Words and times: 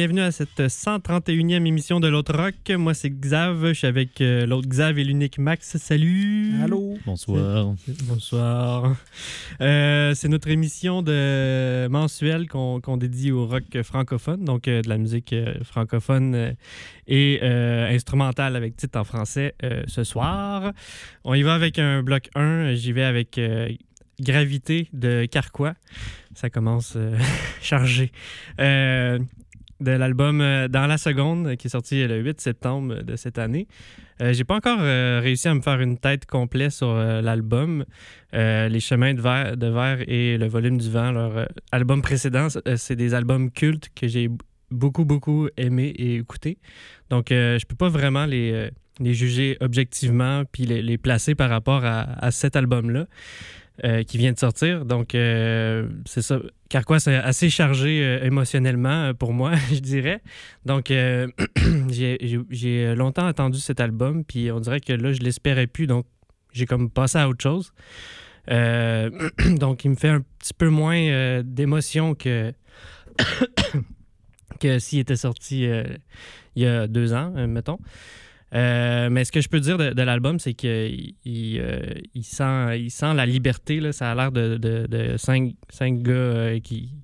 Bienvenue 0.00 0.22
à 0.22 0.32
cette 0.32 0.60
131e 0.60 1.66
émission 1.66 2.00
de 2.00 2.08
l'autre 2.08 2.34
rock. 2.34 2.54
Moi, 2.70 2.94
c'est 2.94 3.10
Xav. 3.10 3.66
Je 3.66 3.72
suis 3.74 3.86
avec 3.86 4.22
euh, 4.22 4.46
l'autre 4.46 4.66
Xav 4.66 4.98
et 4.98 5.04
l'unique 5.04 5.36
Max. 5.36 5.76
Salut! 5.76 6.54
Allô? 6.64 6.96
Bonsoir. 7.04 7.74
Bonsoir. 8.04 8.96
Euh, 9.60 10.14
c'est 10.14 10.28
notre 10.28 10.48
émission 10.48 11.02
de 11.02 11.86
mensuelle 11.88 12.48
qu'on 12.48 12.80
qu'on 12.80 12.96
dédie 12.96 13.30
au 13.30 13.46
rock 13.46 13.82
francophone, 13.82 14.42
donc 14.42 14.68
euh, 14.68 14.80
de 14.80 14.88
la 14.88 14.96
musique 14.96 15.34
euh, 15.34 15.62
francophone 15.64 16.54
et 17.06 17.40
euh, 17.42 17.94
instrumentale 17.94 18.56
avec 18.56 18.76
titre 18.76 18.98
en 18.98 19.04
français 19.04 19.54
euh, 19.62 19.82
ce 19.86 20.02
soir. 20.02 20.72
On 21.24 21.34
y 21.34 21.42
va 21.42 21.52
avec 21.52 21.78
un 21.78 22.02
bloc 22.02 22.30
1. 22.34 22.72
J'y 22.72 22.92
vais 22.92 23.04
avec 23.04 23.36
euh, 23.36 23.68
Gravité 24.18 24.88
de 24.94 25.26
Carquois. 25.26 25.74
Ça 26.34 26.48
commence 26.48 26.94
euh, 26.96 27.18
chargé. 27.60 28.12
Euh, 28.60 29.18
de 29.80 29.92
l'album 29.92 30.40
euh, 30.40 30.68
Dans 30.68 30.86
la 30.86 30.98
seconde, 30.98 31.56
qui 31.56 31.66
est 31.66 31.70
sorti 31.70 32.06
le 32.06 32.18
8 32.20 32.40
septembre 32.40 33.02
de 33.02 33.16
cette 33.16 33.38
année. 33.38 33.66
Euh, 34.20 34.32
J'ai 34.32 34.44
pas 34.44 34.56
encore 34.56 34.78
euh, 34.80 35.20
réussi 35.22 35.48
à 35.48 35.54
me 35.54 35.60
faire 35.60 35.80
une 35.80 35.98
tête 35.98 36.26
complète 36.26 36.72
sur 36.72 36.90
euh, 36.90 37.20
l'album. 37.22 37.84
Les 38.32 38.80
chemins 38.80 39.14
de 39.14 39.20
verre, 39.20 39.56
de 39.56 39.66
verre 39.66 40.08
et 40.08 40.38
le 40.38 40.46
volume 40.46 40.78
du 40.78 40.90
vent, 40.90 41.10
leur 41.10 41.48
album 41.72 42.00
précédent, 42.00 42.46
c'est 42.76 42.94
des 42.94 43.14
albums 43.14 43.50
cultes 43.50 43.88
que 43.96 44.06
j'ai 44.06 44.28
beaucoup, 44.70 45.04
beaucoup 45.04 45.48
aimé 45.56 45.92
et 45.96 46.16
écouté. 46.16 46.58
Donc, 47.08 47.26
je 47.30 47.64
peux 47.66 47.74
pas 47.74 47.88
vraiment 47.88 48.26
les, 48.26 48.70
les 49.00 49.14
juger 49.14 49.56
objectivement 49.60 50.44
puis 50.52 50.64
les, 50.64 50.80
les 50.80 50.96
placer 50.96 51.34
par 51.34 51.50
rapport 51.50 51.84
à, 51.84 52.02
à 52.24 52.30
cet 52.30 52.54
album-là. 52.54 53.06
Euh, 53.84 54.02
qui 54.02 54.18
vient 54.18 54.32
de 54.32 54.38
sortir. 54.38 54.84
Donc, 54.84 55.14
euh, 55.14 55.88
c'est 56.04 56.20
ça. 56.20 56.38
Carquois, 56.68 57.00
c'est 57.00 57.14
assez 57.14 57.48
chargé 57.48 58.04
euh, 58.04 58.22
émotionnellement 58.22 59.14
pour 59.14 59.32
moi, 59.32 59.54
je 59.72 59.78
dirais. 59.78 60.20
Donc, 60.66 60.88
j'ai 61.88 62.94
longtemps 62.94 63.24
attendu 63.24 63.58
cet 63.58 63.80
album, 63.80 64.24
puis 64.24 64.52
on 64.52 64.60
dirait 64.60 64.80
que 64.80 64.92
là, 64.92 65.14
je 65.14 65.20
l'espérais 65.20 65.66
plus. 65.66 65.86
Donc, 65.86 66.04
j'ai 66.52 66.66
comme 66.66 66.90
passé 66.90 67.16
à 67.16 67.28
autre 67.28 67.42
chose. 67.42 67.72
Donc, 68.48 69.84
il 69.84 69.90
me 69.90 69.96
fait 69.96 70.08
un 70.08 70.22
petit 70.38 70.52
peu 70.52 70.68
moins 70.68 71.40
d'émotion 71.42 72.14
que, 72.14 72.52
que 74.60 74.78
s'il 74.78 74.98
était 74.98 75.16
sorti 75.16 75.68
il 76.56 76.62
y 76.62 76.66
a 76.66 76.86
deux 76.86 77.14
ans, 77.14 77.30
mettons. 77.46 77.78
Euh, 78.54 79.10
mais 79.10 79.24
ce 79.24 79.32
que 79.32 79.40
je 79.40 79.48
peux 79.48 79.60
dire 79.60 79.78
de, 79.78 80.02
l'album, 80.02 80.38
c'est 80.38 80.54
qu'il 80.54 81.14
il, 81.24 81.60
euh, 81.60 81.94
il 82.14 82.24
sent, 82.24 82.78
il 82.78 82.90
sent 82.90 83.14
la 83.14 83.26
liberté. 83.26 83.80
Là. 83.80 83.92
Ça 83.92 84.10
a 84.10 84.14
l'air 84.14 84.32
de, 84.32 85.16
cinq, 85.16 85.54
gars 86.02 86.12
euh, 86.12 86.60
qui. 86.60 86.94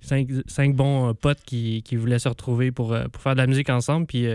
Cinq, 0.00 0.74
bons 0.74 1.14
potes 1.14 1.42
qui, 1.44 1.82
voulaient 1.92 2.18
se 2.18 2.28
retrouver 2.28 2.72
pour, 2.72 2.96
faire 3.18 3.34
de 3.34 3.38
la 3.38 3.46
musique 3.46 3.70
ensemble. 3.70 4.06
Puis 4.06 4.26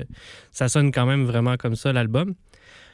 ça 0.52 0.70
sonne 0.70 0.94
quand 0.94 1.06
même 1.06 1.26
vraiment 1.26 1.58
comme 1.58 1.76
ça, 1.76 1.92
l'album. 1.92 2.36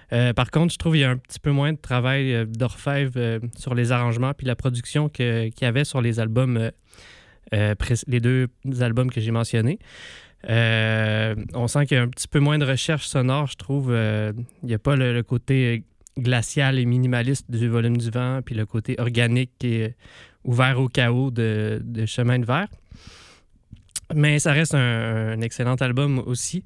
Par 0.10 0.50
contre, 0.50 0.74
je 0.74 0.80
trouve 0.80 0.94
qu'il 0.94 1.02
y 1.02 1.06
a 1.06 1.12
un 1.12 1.18
petit 1.18 1.40
peu 1.40 1.52
moins 1.52 1.74
de 1.74 1.78
travail 1.78 2.48
d'orfèvre 2.48 3.42
sur 3.56 3.76
les 3.76 3.92
arrangements 3.92 4.34
puis 4.34 4.48
la 4.48 4.56
production 4.56 5.08
qu'il 5.08 5.54
y 5.62 5.66
avait 5.66 5.84
sur 5.84 6.02
les 6.02 6.20
albums, 6.20 6.72
les 7.52 8.20
deux 8.20 8.48
albums 8.82 9.12
que 9.12 9.22
j'ai 9.22 9.32
mentionnés. 9.32 9.78
Euh, 10.50 11.36
on 11.54 11.68
sent 11.68 11.86
qu'il 11.86 11.98
y 11.98 12.00
a 12.00 12.04
un 12.04 12.10
petit 12.10 12.28
peu 12.28 12.40
moins 12.40 12.58
de 12.58 12.66
recherche 12.66 13.08
sonore, 13.08 13.48
je 13.48 13.56
trouve. 13.56 13.92
Euh, 13.92 14.34
Il 14.62 14.68
n'y 14.68 14.74
a 14.74 14.80
pas 14.80 14.96
le, 14.96 15.22
côté 15.24 15.84
glacial 16.18 16.78
et 16.78 16.86
minimaliste 16.86 17.50
du 17.50 17.68
volume 17.70 17.98
du 17.98 18.10
vent, 18.10 18.42
puis 18.46 18.56
le 18.56 18.66
côté 18.66 18.96
organique 19.00 19.64
et 19.64 19.96
ouvert 20.44 20.80
au 20.80 20.88
chaos 20.88 21.32
de 21.32 22.06
Chemin 22.06 22.40
de 22.40 22.46
verre. 22.46 22.68
Mais 24.16 24.40
ça 24.40 24.52
reste 24.52 24.76
un, 24.76 25.40
excellent 25.42 25.76
album 25.76 26.20
aussi. 26.26 26.64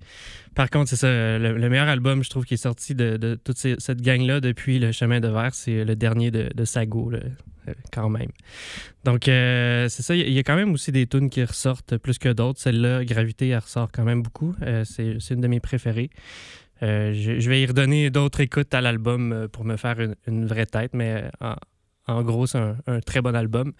Par 0.56 0.70
contre, 0.70 0.90
c'est 0.90 0.96
ça, 0.96 1.08
le, 1.08 1.58
le 1.58 1.70
meilleur 1.70 1.88
album, 1.88 2.24
je 2.24 2.30
trouve, 2.30 2.46
qui 2.46 2.56
est 2.56 2.58
sorti 2.58 2.96
de, 2.96 3.40
toute 3.44 3.58
cette 3.58 4.02
gang-là 4.02 4.40
depuis 4.40 4.80
le 4.80 4.92
Chemin 4.92 5.20
de 5.20 5.28
verre, 5.28 5.54
c'est 5.54 5.84
le 5.84 5.96
dernier 5.96 6.32
de, 6.32 6.50
de 6.54 6.66
Sago, 6.66 7.12
euh, 7.14 7.74
quand 7.92 8.10
même. 8.10 8.32
Donc, 9.04 9.28
euh, 9.28 9.88
c'est 9.90 10.04
ça. 10.04 10.16
Il 10.16 10.32
y 10.32 10.40
a- 10.40 10.44
quand 10.44 10.56
même 10.56 10.74
aussi 10.74 10.92
des 10.92 11.08
tunes 11.08 11.30
qui 11.30 11.44
ressortent 11.44 11.98
plus 11.98 12.18
que 12.18 12.30
d'autres. 12.30 12.60
Celle-là, 12.60 13.04
Gravité, 13.06 13.50
elle 13.50 13.60
ressort 13.60 13.92
quand 13.92 14.04
même 14.04 14.22
beaucoup. 14.22 14.56
Euh, 14.62 14.84
c'est 14.86 15.34
une 15.34 15.42
de 15.42 15.48
mes 15.48 15.60
préférées. 15.60 16.10
Je, 16.82 17.50
vais 17.50 17.62
y 17.62 17.66
redonner 17.66 18.12
d'autres 18.12 18.40
écoutes 18.40 18.74
à 18.74 18.82
l'album 18.82 19.48
pour 19.52 19.66
me 19.66 19.78
faire 19.78 19.98
une, 20.28 20.46
vraie 20.46 20.68
tête, 20.68 20.92
mais 20.94 21.24
en 22.08 22.24
gros, 22.24 22.48
c'est 22.48 22.58
un, 22.58 22.78
très 23.06 23.22
bon 23.22 23.36
album. 23.36 23.74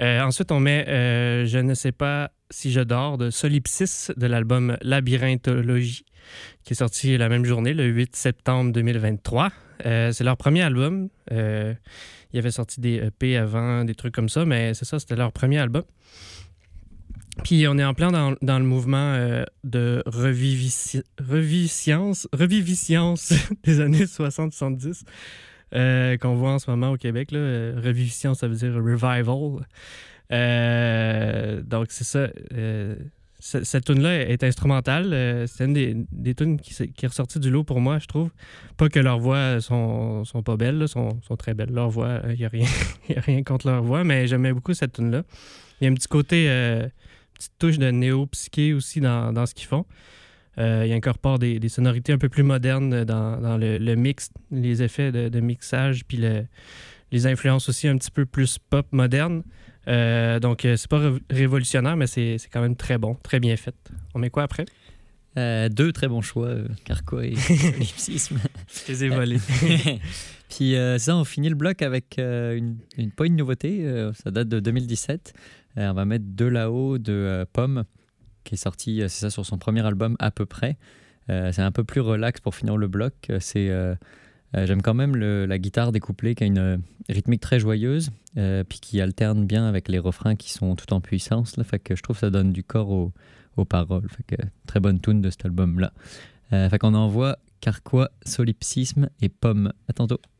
Euh, 0.00 0.20
ensuite, 0.20 0.52
on 0.52 0.60
met 0.60 0.86
euh, 0.88 1.44
Je 1.44 1.58
ne 1.58 1.74
sais 1.74 1.92
pas 1.92 2.30
si 2.50 2.72
je 2.72 2.80
dors 2.80 3.18
de 3.18 3.30
Solipsis 3.30 4.12
de 4.16 4.26
l'album 4.26 4.76
Labyrinthologie, 4.82 6.04
qui 6.62 6.74
est 6.74 6.76
sorti 6.76 7.18
la 7.18 7.28
même 7.28 7.44
journée, 7.44 7.74
le 7.74 7.86
8 7.86 8.14
septembre 8.14 8.72
2023. 8.72 9.50
Euh, 9.86 10.12
c'est 10.12 10.22
leur 10.22 10.36
premier 10.36 10.62
album. 10.62 11.08
Il 11.30 11.76
y 12.32 12.38
avait 12.38 12.52
sorti 12.52 12.80
des 12.80 12.96
EP 12.96 13.36
avant, 13.36 13.84
des 13.84 13.94
trucs 13.94 14.14
comme 14.14 14.28
ça, 14.28 14.44
mais 14.44 14.74
c'est 14.74 14.84
ça, 14.84 14.98
c'était 14.98 15.16
leur 15.16 15.32
premier 15.32 15.58
album. 15.58 15.82
Puis 17.42 17.66
on 17.66 17.78
est 17.78 17.84
en 17.84 17.94
plein 17.94 18.12
dans, 18.12 18.58
le 18.58 18.64
mouvement 18.64 19.44
de 19.64 20.02
reviviscience 20.06 22.28
des 23.64 23.80
années 23.80 24.04
60-70 24.04 25.02
euh, 25.74 26.16
qu'on 26.16 26.34
voit 26.34 26.52
en 26.52 26.58
ce 26.58 26.70
moment 26.70 26.90
au 26.90 26.96
Québec. 26.96 27.30
Là. 27.32 27.38
Euh, 27.38 27.94
ça 28.34 28.48
veut 28.48 28.54
dire 28.56 28.74
revival. 28.74 29.66
Euh, 30.32 31.62
donc 31.62 31.86
c'est 31.90 32.04
ça. 32.04 32.28
ce- 33.40 33.62
cette 33.62 33.84
tune-là 33.84 34.22
est 34.28 34.42
instrumentale. 34.42 35.46
c'est 35.48 35.64
une 35.66 35.74
des, 35.74 35.94
des 36.12 36.34
tunes 36.34 36.58
qui, 36.58 36.72
qui 36.92 37.04
est 37.04 37.08
ressortie 37.08 37.38
du 37.38 37.50
lot 37.50 37.62
pour 37.64 37.80
moi, 37.80 37.98
je 37.98 38.06
trouve. 38.06 38.30
Pas 38.78 38.88
que 38.88 38.98
leurs 39.00 39.18
voix 39.18 39.60
sont, 39.60 40.24
sont 40.24 40.42
pas 40.42 40.56
belles, 40.56 40.78
là, 40.78 40.86
sont, 40.86 41.20
sont 41.22 41.36
très 41.36 41.52
belles. 41.52 41.70
Leurs 41.72 41.90
voix, 41.90 42.20
il 42.30 42.36
n'y 42.36 42.44
a, 42.44 42.48
a 43.18 43.20
rien 43.20 43.42
contre 43.42 43.66
leur 43.68 43.82
voix, 43.82 44.02
mais 44.02 44.26
j'aimais 44.26 44.52
beaucoup 44.52 44.72
cette 44.72 44.94
tune-là. 44.94 45.24
Il 45.80 45.84
y 45.84 45.88
a 45.88 45.90
un 45.90 45.94
petit 45.94 46.08
côté, 46.08 46.46
euh, 46.48 46.88
petite 47.34 47.52
touche 47.58 47.78
de 47.78 47.90
néo-psyché 47.90 48.72
aussi 48.72 49.00
dans, 49.00 49.32
dans 49.32 49.44
ce 49.44 49.54
qu'ils 49.54 49.66
font. 49.68 49.84
Euh, 50.58 50.84
il 50.86 50.92
incorpore 50.92 51.38
des, 51.38 51.58
des 51.58 51.68
sonorités 51.68 52.12
un 52.12 52.18
peu 52.18 52.28
plus 52.28 52.42
modernes 52.44 53.04
dans, 53.04 53.40
dans 53.40 53.56
le, 53.56 53.78
le 53.78 53.94
mix, 53.96 54.30
les 54.50 54.82
effets 54.82 55.10
de, 55.12 55.28
de 55.28 55.40
mixage, 55.40 56.04
puis 56.06 56.16
le- 56.18 56.44
les 57.12 57.26
influences 57.26 57.68
aussi 57.68 57.86
un 57.88 57.96
petit 57.96 58.10
peu 58.10 58.24
plus 58.26 58.58
pop 58.58 58.86
moderne. 58.92 59.42
Euh, 59.88 60.40
donc, 60.40 60.64
euh, 60.64 60.76
c'est 60.76 60.88
pas 60.90 60.98
ré- 60.98 61.18
révolutionnaire, 61.30 61.96
mais 61.96 62.06
c'est 62.06 62.38
quand 62.52 62.60
même 62.62 62.76
très 62.76 62.98
bon, 62.98 63.14
très 63.22 63.40
bien 63.40 63.56
fait. 63.56 63.74
On 64.14 64.18
met 64.18 64.30
quoi 64.30 64.44
après? 64.44 64.64
Euh, 65.36 65.68
deux 65.68 65.90
très 65.92 66.06
bons 66.08 66.22
choix, 66.22 66.46
euh, 66.46 66.68
Carquois 66.84 67.26
et 67.26 67.34
Solipsisme. 67.36 68.38
Je 68.68 68.92
les 68.92 69.04
ai 69.04 69.08
volés. 69.08 69.38
Puis 70.48 70.76
ça, 70.98 71.16
on 71.16 71.24
finit 71.24 71.48
le 71.48 71.56
bloc 71.56 71.82
avec 71.82 72.16
une, 72.18 72.76
une, 72.96 73.10
pas 73.10 73.26
une 73.26 73.34
nouveauté, 73.36 73.84
ça 74.22 74.30
date 74.30 74.48
de 74.48 74.60
2017. 74.60 75.32
Euh, 75.76 75.90
on 75.90 75.94
va 75.94 76.04
mettre 76.04 76.24
De 76.28 76.44
là-haut 76.44 76.98
de 76.98 77.44
Pomme, 77.52 77.82
qui 78.44 78.54
est 78.54 78.58
sorti, 78.58 79.02
euh, 79.02 79.08
c'est 79.08 79.20
ça, 79.20 79.30
sur 79.30 79.44
son 79.44 79.58
premier 79.58 79.84
album 79.84 80.16
à 80.18 80.30
peu 80.30 80.46
près. 80.46 80.76
Euh, 81.30 81.52
c'est 81.52 81.62
un 81.62 81.72
peu 81.72 81.84
plus 81.84 82.00
relax 82.00 82.40
pour 82.40 82.54
finir 82.54 82.76
le 82.76 82.86
bloc. 82.86 83.14
Euh, 83.30 83.38
C'est, 83.40 83.70
j'aime 84.66 84.82
quand 84.82 84.94
même 84.94 85.16
le- 85.16 85.46
la 85.46 85.58
guitare 85.58 85.90
découplée 85.90 86.34
qui 86.36 86.44
a 86.44 86.46
une 86.46 86.80
rythmique 87.08 87.40
très 87.40 87.58
joyeuse, 87.58 88.10
puis 88.68 88.78
qui 88.80 89.00
alterne 89.00 89.46
bien 89.46 89.66
avec 89.66 89.88
les 89.88 89.98
refrains 89.98 90.36
qui 90.36 90.52
sont 90.52 90.76
tout 90.76 90.92
en 90.92 91.00
puissance. 91.00 91.56
Là, 91.56 91.64
fait 91.64 91.80
que 91.80 91.96
je 91.96 92.02
trouve 92.02 92.14
que 92.16 92.20
ça 92.20 92.30
donne 92.30 92.52
du 92.52 92.62
corps 92.62 92.90
aux, 92.90 93.12
aux 93.56 93.64
paroles. 93.64 94.08
Fait 94.08 94.36
que 94.36 94.42
très 94.68 94.78
bonne 94.78 95.00
tune 95.00 95.20
de 95.20 95.30
cet 95.30 95.44
album-là. 95.46 95.92
Euh, 96.52 96.68
fait 96.68 96.78
qu'on 96.78 96.94
envoie 96.94 97.38
Carquois, 97.60 98.10
Solipsisme 98.24 99.08
et 99.20 99.28
Pomme. 99.28 99.72
À 99.88 99.92
tantôt.« 99.92 100.20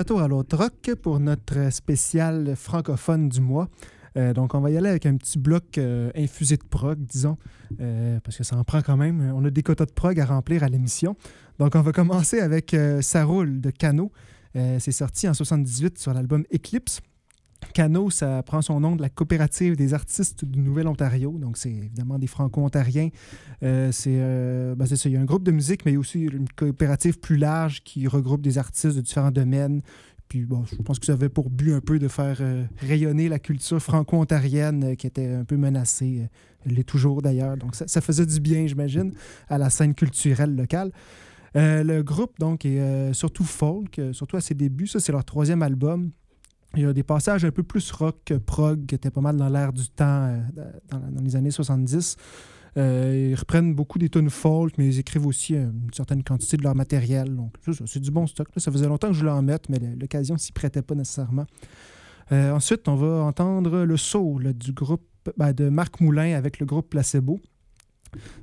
retour 0.00 0.22
à 0.22 0.28
l'autre 0.28 0.56
rock 0.56 0.94
pour 1.02 1.20
notre 1.20 1.70
spécial 1.70 2.56
francophone 2.56 3.28
du 3.28 3.42
mois. 3.42 3.68
Euh, 4.16 4.32
donc, 4.32 4.54
on 4.54 4.60
va 4.60 4.70
y 4.70 4.76
aller 4.78 4.88
avec 4.88 5.04
un 5.04 5.14
petit 5.18 5.38
bloc 5.38 5.76
euh, 5.76 6.10
infusé 6.16 6.56
de 6.56 6.64
prog, 6.64 6.98
disons, 7.00 7.36
euh, 7.82 8.18
parce 8.20 8.38
que 8.38 8.42
ça 8.42 8.56
en 8.56 8.64
prend 8.64 8.80
quand 8.80 8.96
même. 8.96 9.30
On 9.34 9.44
a 9.44 9.50
des 9.50 9.62
quotas 9.62 9.84
de 9.84 9.92
prog 9.92 10.18
à 10.18 10.24
remplir 10.24 10.62
à 10.62 10.70
l'émission. 10.70 11.16
Donc, 11.58 11.74
on 11.74 11.82
va 11.82 11.92
commencer 11.92 12.40
avec 12.40 12.74
Ça 13.02 13.24
roule 13.24 13.60
de 13.60 13.68
Cano. 13.68 14.10
C'est 14.54 14.92
sorti 14.92 15.28
en 15.28 15.34
78 15.34 15.98
sur 15.98 16.14
l'album 16.14 16.44
Eclipse. 16.50 17.00
Cano, 17.72 18.10
ça 18.10 18.42
prend 18.42 18.62
son 18.62 18.80
nom 18.80 18.96
de 18.96 19.02
la 19.02 19.08
coopérative 19.08 19.76
des 19.76 19.94
artistes 19.94 20.44
du 20.44 20.58
Nouvel-Ontario. 20.58 21.36
Donc, 21.38 21.56
c'est 21.56 21.70
évidemment 21.70 22.18
des 22.18 22.26
Franco-Ontariens. 22.26 23.10
Euh, 23.62 23.92
ben, 24.74 24.86
c'est 24.86 24.96
ça. 24.96 25.08
Il 25.08 25.12
y 25.12 25.16
a 25.16 25.20
un 25.20 25.24
groupe 25.24 25.44
de 25.44 25.50
musique, 25.52 25.84
mais 25.84 25.92
il 25.92 25.94
y 25.94 25.96
a 25.96 26.00
aussi 26.00 26.22
une 26.22 26.48
coopérative 26.48 27.18
plus 27.18 27.36
large 27.36 27.82
qui 27.82 28.06
regroupe 28.08 28.42
des 28.42 28.58
artistes 28.58 28.96
de 28.96 29.00
différents 29.00 29.30
domaines. 29.30 29.82
Puis, 30.28 30.44
bon, 30.44 30.64
je 30.64 30.76
pense 30.76 30.98
que 30.98 31.06
ça 31.06 31.12
avait 31.12 31.28
pour 31.28 31.50
but 31.50 31.72
un 31.72 31.80
peu 31.80 31.98
de 31.98 32.08
faire 32.08 32.38
euh, 32.40 32.64
rayonner 32.78 33.28
la 33.28 33.38
culture 33.38 33.80
franco-ontarienne 33.80 34.84
euh, 34.84 34.94
qui 34.94 35.06
était 35.06 35.26
un 35.26 35.44
peu 35.44 35.56
menacée. 35.56 36.28
Elle 36.64 36.74
l'est 36.74 36.84
toujours 36.84 37.22
d'ailleurs. 37.22 37.56
Donc, 37.56 37.74
ça, 37.74 37.86
ça, 37.88 38.00
faisait 38.00 38.26
du 38.26 38.40
bien, 38.40 38.66
j'imagine, 38.66 39.12
à 39.48 39.58
la 39.58 39.70
scène 39.70 39.94
culturelle 39.94 40.54
locale. 40.54 40.92
le 41.54 42.02
groupe, 42.02 42.38
donc, 42.38 42.64
est 42.64 43.12
surtout 43.12 43.44
folk, 43.44 44.00
surtout 44.12 44.36
à 44.36 44.40
ses 44.40 44.54
débuts. 44.54 44.86
Ça, 44.86 45.00
c'est 45.00 45.12
leur 45.12 45.24
troisième 45.24 45.62
album. 45.62 46.12
Il 46.76 46.82
y 46.82 46.86
a 46.86 46.92
des 46.92 47.02
passages 47.02 47.44
un 47.44 47.50
peu 47.50 47.62
plus 47.62 47.90
rock 47.90 48.32
prog 48.46 48.86
qui 48.86 48.94
étaient 48.94 49.10
pas 49.10 49.20
mal 49.20 49.36
dans 49.36 49.48
l'air 49.48 49.72
du 49.72 49.88
temps 49.88 50.04
euh, 50.26 50.40
dans, 50.88 51.22
les 51.22 51.34
années 51.34 51.50
70. 51.50 52.16
Euh, 52.76 53.30
ils 53.32 53.34
reprennent 53.34 53.74
beaucoup 53.74 53.98
des 53.98 54.08
tunes 54.08 54.30
folk, 54.30 54.74
mais 54.78 54.86
ils 54.86 55.00
écrivent 55.00 55.26
aussi 55.26 55.56
euh, 55.56 55.64
une 55.64 55.92
certaine 55.92 56.22
quantité 56.22 56.56
de 56.56 56.62
leur 56.62 56.76
matériel. 56.76 57.34
Donc, 57.34 57.54
c'est 57.86 57.98
du 57.98 58.12
bon 58.12 58.28
stock. 58.28 58.46
Ça 58.56 58.70
faisait 58.70 58.86
longtemps 58.86 59.08
que 59.08 59.14
je 59.14 59.20
voulais 59.20 59.32
en 59.32 59.42
mettre, 59.42 59.68
mais 59.68 59.80
l'occasion 59.98 60.36
s'y 60.36 60.52
prêtait 60.52 60.82
pas 60.82 60.94
nécessairement. 60.94 61.46
ensuite, 62.30 62.86
on 62.86 62.94
va 62.94 63.24
entendre 63.24 63.84
le 63.84 64.52
du 64.52 64.72
groupe 64.72 65.02
ben, 65.36 65.52
de 65.52 65.68
Marc 65.68 66.00
Moulin 66.00 66.36
avec 66.36 66.60
le 66.60 66.66
groupe 66.66 66.90
Placebo. 66.90 67.40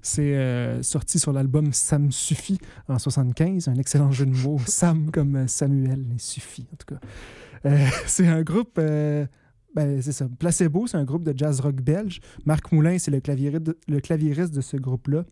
C'est 0.02 0.82
sorti 0.82 1.20
sur 1.20 1.32
l'album 1.32 1.72
Sam 1.72 2.12
suffit 2.12 2.60
en 2.90 3.00
75. 3.00 3.70
Un 3.70 3.76
excellent 3.76 4.12
jeu 4.12 4.26
de 4.26 4.36
mots. 4.36 4.60
Sam 4.66 5.12
comme 5.12 5.48
Samuel 5.48 6.06
et 6.14 6.20
suffit, 6.20 6.68
en 6.74 6.76
tout 6.76 6.96
cas. 6.96 7.00
Euh, 7.68 7.88
c'est 8.06 8.28
un 8.28 8.42
groupe. 8.42 8.78
Euh, 8.80 9.26
ben, 9.76 10.02
c'est 10.02 10.12
ça. 10.12 10.28
Placebo, 10.40 10.88
c'est 10.88 10.98
un 10.98 11.04
groupe 11.04 11.24
de 11.24 11.38
jazz 11.38 11.60
rock 11.60 11.82
belge. 11.82 12.20
Marc 12.46 12.72
Moulin, 12.72 12.98
c'est 12.98 13.12
le 13.12 13.22
le 13.88 14.00
claviériste 14.00 14.54
de 14.54 14.62
ce 14.62 14.78
groupe-là. 14.78 15.24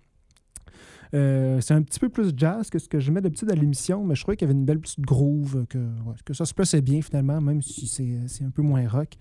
Euh, 1.13 1.62
c'est 1.62 1.74
un 1.74 1.82
petit 1.82 2.00
peu 2.00 2.10
plus 2.10 2.34
jazz 2.36 2.70
que 2.70 2.77
ce 2.77 2.89
que 2.89 3.00
je 3.00 3.12
mets 3.12 3.22
d'habitude 3.22 3.50
à 3.50 3.56
l'émission, 3.56 4.04
mais 4.04 4.15
je 4.15 4.22
trouvais 4.22 4.36
qu'il 4.36 4.48
y 4.48 4.51
avait 4.51 4.60
une 4.60 4.65
belle 4.65 4.80
petite 4.80 5.01
groove, 5.01 5.65
que, 5.68 5.77
que 6.25 6.34
ça 6.34 6.46
se 6.46 6.54
passait 6.54 6.82
bien 6.82 7.01
finalement, 7.01 7.39
même 7.39 7.62
si 7.62 7.88
c'est 7.88 8.44
un 8.44 8.50
peu 8.50 8.62
moins 8.63 8.88
rock. 8.88 9.13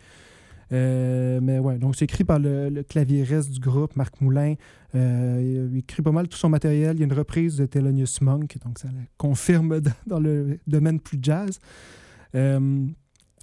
mais 0.70 1.58
ouais, 1.58 1.78
donc 1.78 1.94
c'est 1.94 2.06
écrit 2.06 2.24
par 2.24 2.38
le, 2.38 2.68
le, 2.68 2.82
claviériste 2.82 3.50
du 3.50 3.60
groupe, 3.60 3.94
Marc 3.96 4.20
Moulin. 4.20 4.54
il 4.94 5.76
écrit 5.76 6.02
pas 6.02 6.10
mal 6.10 6.26
tout 6.26 6.38
son 6.38 6.48
matériel. 6.48 6.96
Il 6.96 7.00
y 7.00 7.02
a 7.02 7.06
une 7.06 7.12
reprise 7.12 7.58
de 7.58 7.66
Thelonious 7.66 8.18
Monk, 8.22 8.56
donc 8.64 8.78
ça 8.78 8.88
confirme 9.16 9.80
dans 10.06 10.18
le 10.18 10.58
domaine 10.66 10.98
plus 10.98 11.18
jazz. 11.22 11.60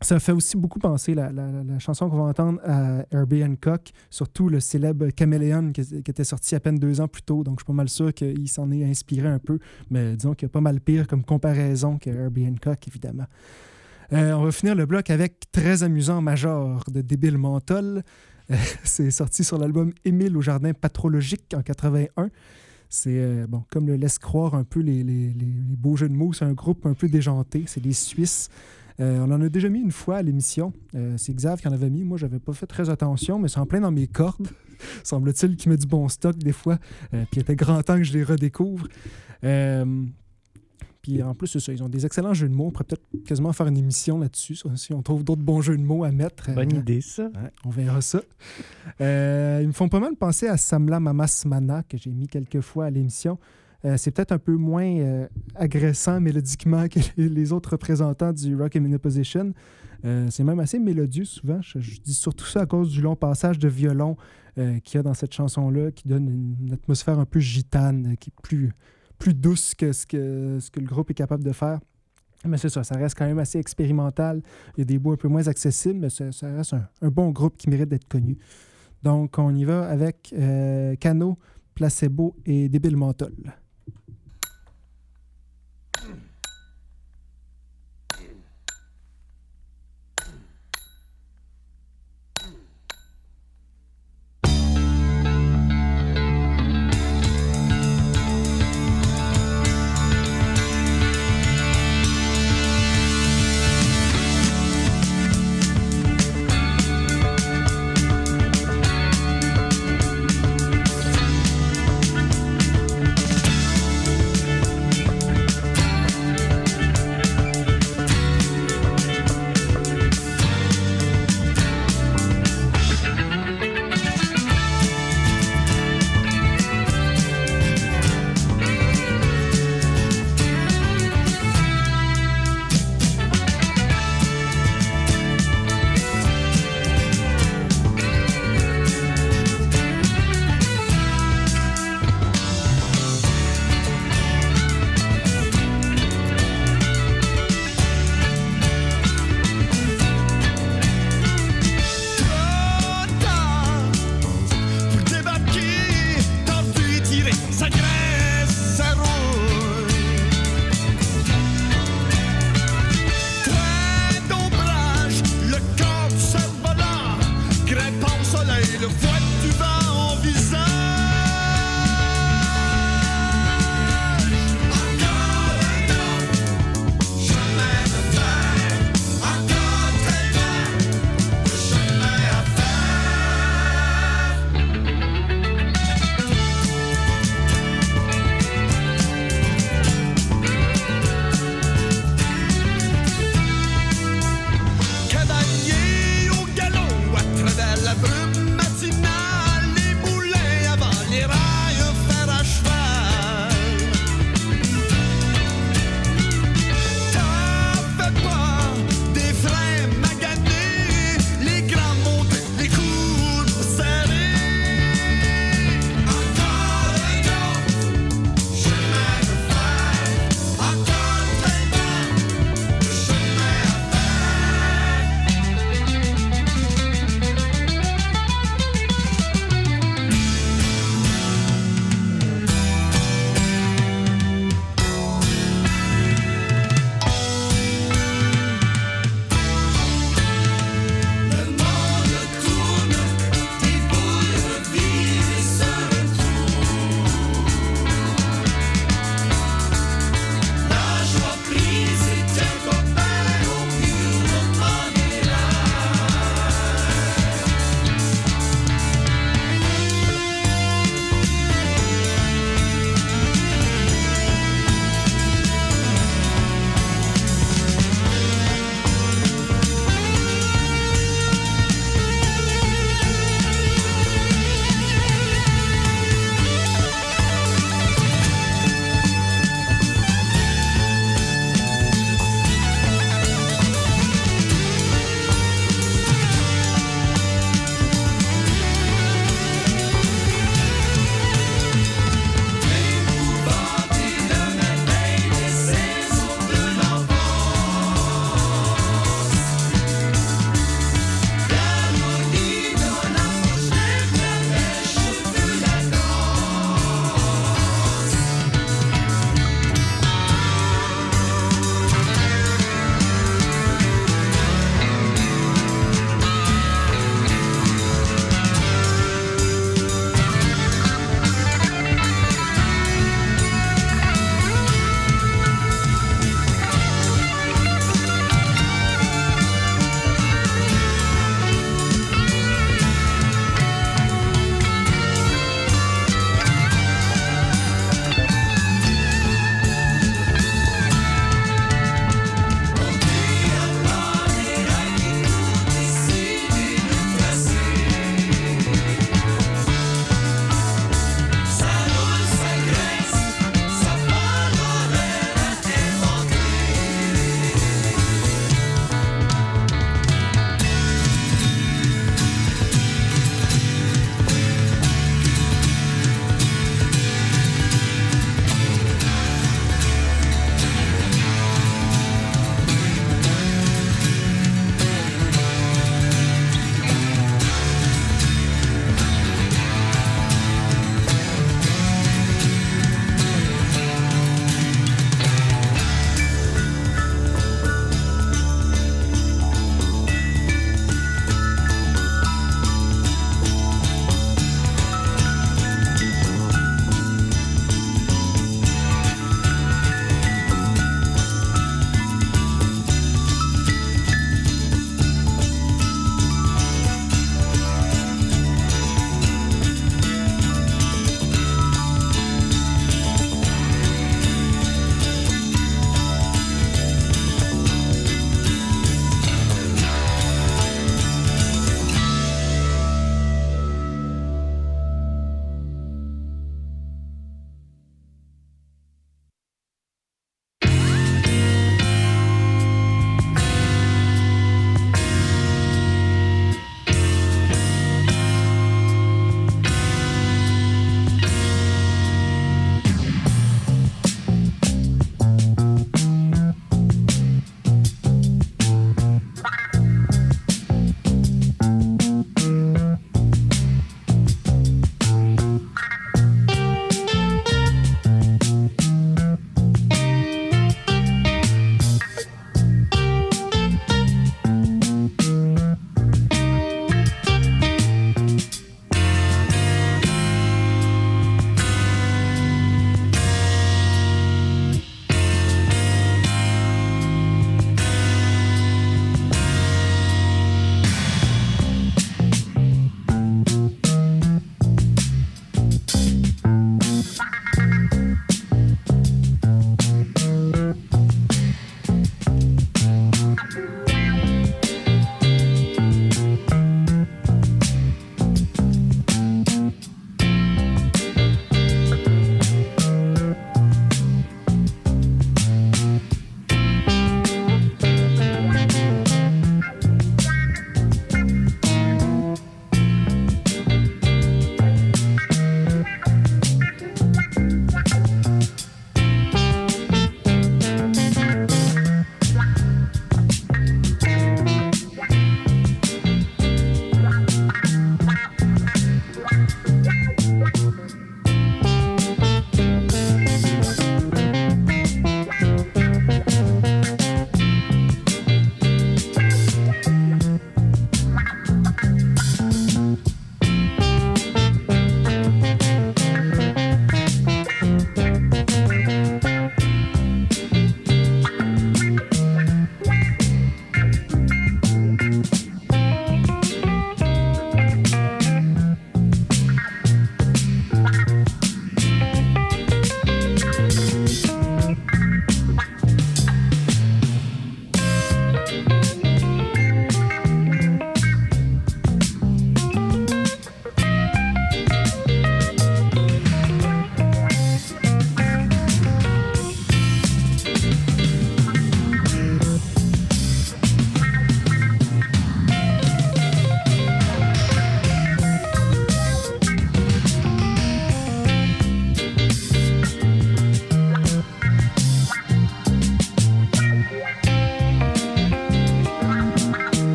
Euh, 0.00 0.04
ça 0.04 0.20
fait 0.20 0.32
aussi 0.32 0.56
beaucoup 0.56 0.78
penser, 0.78 1.14
la, 1.14 1.30
chanson 1.78 2.08
qu'on 2.08 2.16
va 2.18 2.24
entendre 2.24 2.60
à 2.64 3.04
Herbie 3.10 3.44
Hancock, 3.44 3.90
surtout 4.10 4.48
le 4.48 4.60
célèbre 4.60 5.08
Caméléon 5.10 5.72
qui, 5.72 5.80
était 5.80 6.24
sorti 6.24 6.54
à 6.54 6.60
peine 6.60 6.78
deux 6.78 7.00
ans 7.00 7.08
plus 7.08 7.22
tôt. 7.22 7.42
Donc, 7.44 7.58
je 7.58 7.64
suis 7.64 7.66
pas 7.66 7.72
mal 7.72 7.88
sûr 7.88 8.12
qu'il 8.14 8.48
s'en 8.48 8.70
est 8.70 8.84
inspiré 8.84 9.28
un 9.28 9.38
peu. 9.38 9.58
Mais 9.90 10.16
disons 10.16 10.34
qu'il 10.34 10.46
y 10.46 10.50
a 10.50 10.52
pas 10.52 10.60
mal 10.60 10.80
pire 10.80 11.06
comme 11.06 11.24
comparaison 11.24 11.98
que 11.98 12.10
Herbie 12.10 12.46
Hancock, 12.46 12.86
évidemment. 12.88 13.26
Euh, 14.12 14.32
on 14.32 14.44
va 14.44 14.52
finir 14.52 14.74
le 14.74 14.86
bloc 14.86 15.10
avec 15.10 15.50
Très 15.52 15.82
amusant 15.82 16.22
Major 16.22 16.82
de 16.90 17.02
Débile 17.02 17.38
Menthol. 17.38 18.02
Euh, 18.50 18.56
c'est 18.84 19.10
sorti 19.10 19.44
sur 19.44 19.58
l'album 19.58 19.92
Émile 20.04 20.36
au 20.36 20.40
jardin 20.40 20.72
patrologique 20.72 21.54
en 21.54 21.62
81. 21.62 22.30
C'est, 22.90 23.46
bon, 23.46 23.64
comme 23.70 23.86
le 23.86 23.96
laisse 23.96 24.18
croire 24.18 24.54
un 24.54 24.64
peu 24.64 24.80
les, 24.80 25.04
les 25.04 25.34
beaux 25.36 25.94
jeux 25.96 26.08
de 26.08 26.14
mots, 26.14 26.32
c'est 26.32 26.46
un 26.46 26.54
groupe 26.54 26.86
un 26.86 26.94
peu 26.94 27.06
déjanté. 27.06 27.64
C'est 27.66 27.82
des 27.82 27.92
Suisses. 27.92 28.48
Euh, 29.00 29.18
on 29.20 29.30
en 29.30 29.40
a 29.40 29.48
déjà 29.48 29.68
mis 29.68 29.80
une 29.80 29.92
fois 29.92 30.16
à 30.16 30.22
l'émission. 30.22 30.72
Euh, 30.94 31.14
c'est 31.16 31.32
Xav 31.32 31.60
qui 31.60 31.68
en 31.68 31.72
avait 31.72 31.90
mis. 31.90 32.04
Moi, 32.04 32.18
j'avais 32.18 32.40
pas 32.40 32.52
fait 32.52 32.66
très 32.66 32.90
attention, 32.90 33.38
mais 33.38 33.48
c'est 33.48 33.60
en 33.60 33.66
plein 33.66 33.80
dans 33.80 33.92
mes 33.92 34.06
cordes. 34.06 34.48
Semble-t-il 35.04 35.56
qu'il 35.56 35.70
met 35.70 35.76
du 35.76 35.86
bon 35.86 36.08
stock 36.08 36.36
des 36.36 36.52
fois. 36.52 36.78
Euh, 37.14 37.24
puis 37.30 37.38
il 37.38 37.40
était 37.40 37.56
grand 37.56 37.82
temps 37.82 37.96
que 37.96 38.02
je 38.02 38.12
les 38.12 38.24
redécouvre. 38.24 38.88
puis 39.40 41.22
en 41.22 41.34
plus, 41.34 41.46
c'est 41.46 41.60
ça. 41.60 41.72
Ils 41.72 41.82
ont 41.82 41.88
des 41.88 42.06
excellents 42.06 42.34
jeux 42.34 42.48
de 42.48 42.54
mots. 42.54 42.66
On 42.66 42.70
pourrait 42.70 42.84
peut-être 42.84 43.24
quasiment 43.24 43.52
faire 43.52 43.68
une 43.68 43.78
émission 43.78 44.18
là-dessus. 44.18 44.58
Si 44.74 44.92
on 44.92 45.02
trouve 45.02 45.22
d'autres 45.22 45.42
bons 45.42 45.60
jeux 45.60 45.76
de 45.76 45.82
mots 45.82 46.02
à 46.02 46.10
mettre. 46.10 46.52
Bonne 46.52 46.74
idée, 46.74 47.00
ça. 47.00 47.30
on 47.64 47.70
verra 47.70 48.00
ça. 48.00 48.20
ils 48.98 49.66
me 49.66 49.72
font 49.72 49.88
pas 49.88 50.00
mal 50.00 50.16
penser 50.16 50.48
à 50.48 50.56
Samla 50.56 50.98
Mamas 50.98 51.44
Mana, 51.46 51.84
que 51.84 51.96
j'ai 51.96 52.10
mis 52.10 52.26
quelques 52.26 52.60
fois 52.62 52.86
à 52.86 52.90
l'émission. 52.90 53.38
Euh, 53.84 53.96
c'est 53.96 54.10
peut-être 54.10 54.32
un 54.32 54.38
peu 54.38 54.56
moins 54.56 54.98
euh, 54.98 55.28
agressant 55.54 56.20
mélodiquement 56.20 56.88
que 56.88 56.98
les 57.16 57.52
autres 57.52 57.70
représentants 57.70 58.32
du 58.32 58.56
Rock 58.56 58.76
in 58.76 58.92
Opposition. 58.92 59.52
Euh, 60.04 60.28
c'est 60.30 60.44
même 60.44 60.58
assez 60.60 60.78
mélodieux 60.78 61.24
souvent. 61.24 61.60
Je, 61.62 61.78
dis 62.00 62.14
surtout 62.14 62.46
ça 62.46 62.62
à 62.62 62.66
cause 62.66 62.90
du 62.90 63.00
long 63.02 63.16
passage 63.16 63.58
de 63.58 63.68
violon 63.68 64.16
qu'il 64.82 64.96
y 64.96 64.98
a 64.98 65.04
dans 65.04 65.14
cette 65.14 65.32
chanson-là, 65.32 65.92
qui 65.92 66.08
donne 66.08 66.56
une, 66.60 66.72
atmosphère 66.72 67.20
un 67.20 67.24
peu 67.24 67.38
gitane, 67.38 68.16
qui 68.18 68.30
est 68.30 68.42
plus, 68.42 68.72
plus 69.16 69.32
douce 69.32 69.72
que 69.72 69.92
ce, 69.92 70.04
que 70.04 70.58
ce 70.58 70.68
que 70.72 70.80
le 70.80 70.86
groupe 70.86 71.12
est 71.12 71.14
capable 71.14 71.44
de 71.44 71.52
faire. 71.52 71.78
Mais 72.44 72.58
c'est 72.58 72.68
ça, 72.68 72.82
ça 72.82 72.96
reste 72.96 73.16
quand 73.16 73.24
même 73.24 73.38
assez 73.38 73.60
expérimental. 73.60 74.42
Il 74.76 74.80
y 74.80 74.82
a 74.82 74.84
des 74.84 74.98
bouts 74.98 75.12
un 75.12 75.16
peu 75.16 75.28
moins 75.28 75.46
accessibles, 75.46 76.00
mais 76.00 76.10
ça, 76.10 76.24
reste 76.42 76.74
un, 76.74 77.08
bon 77.08 77.30
groupe 77.30 77.56
qui 77.56 77.70
mérite 77.70 77.88
d'être 77.88 78.08
connu. 78.08 78.36
Donc, 79.04 79.38
on 79.38 79.54
y 79.54 79.64
va 79.64 79.88
avec 79.88 80.34
Cano, 80.98 81.38
Placebo 81.76 82.34
et 82.44 82.68
Débile 82.68 82.96
Mentol. 82.96 83.36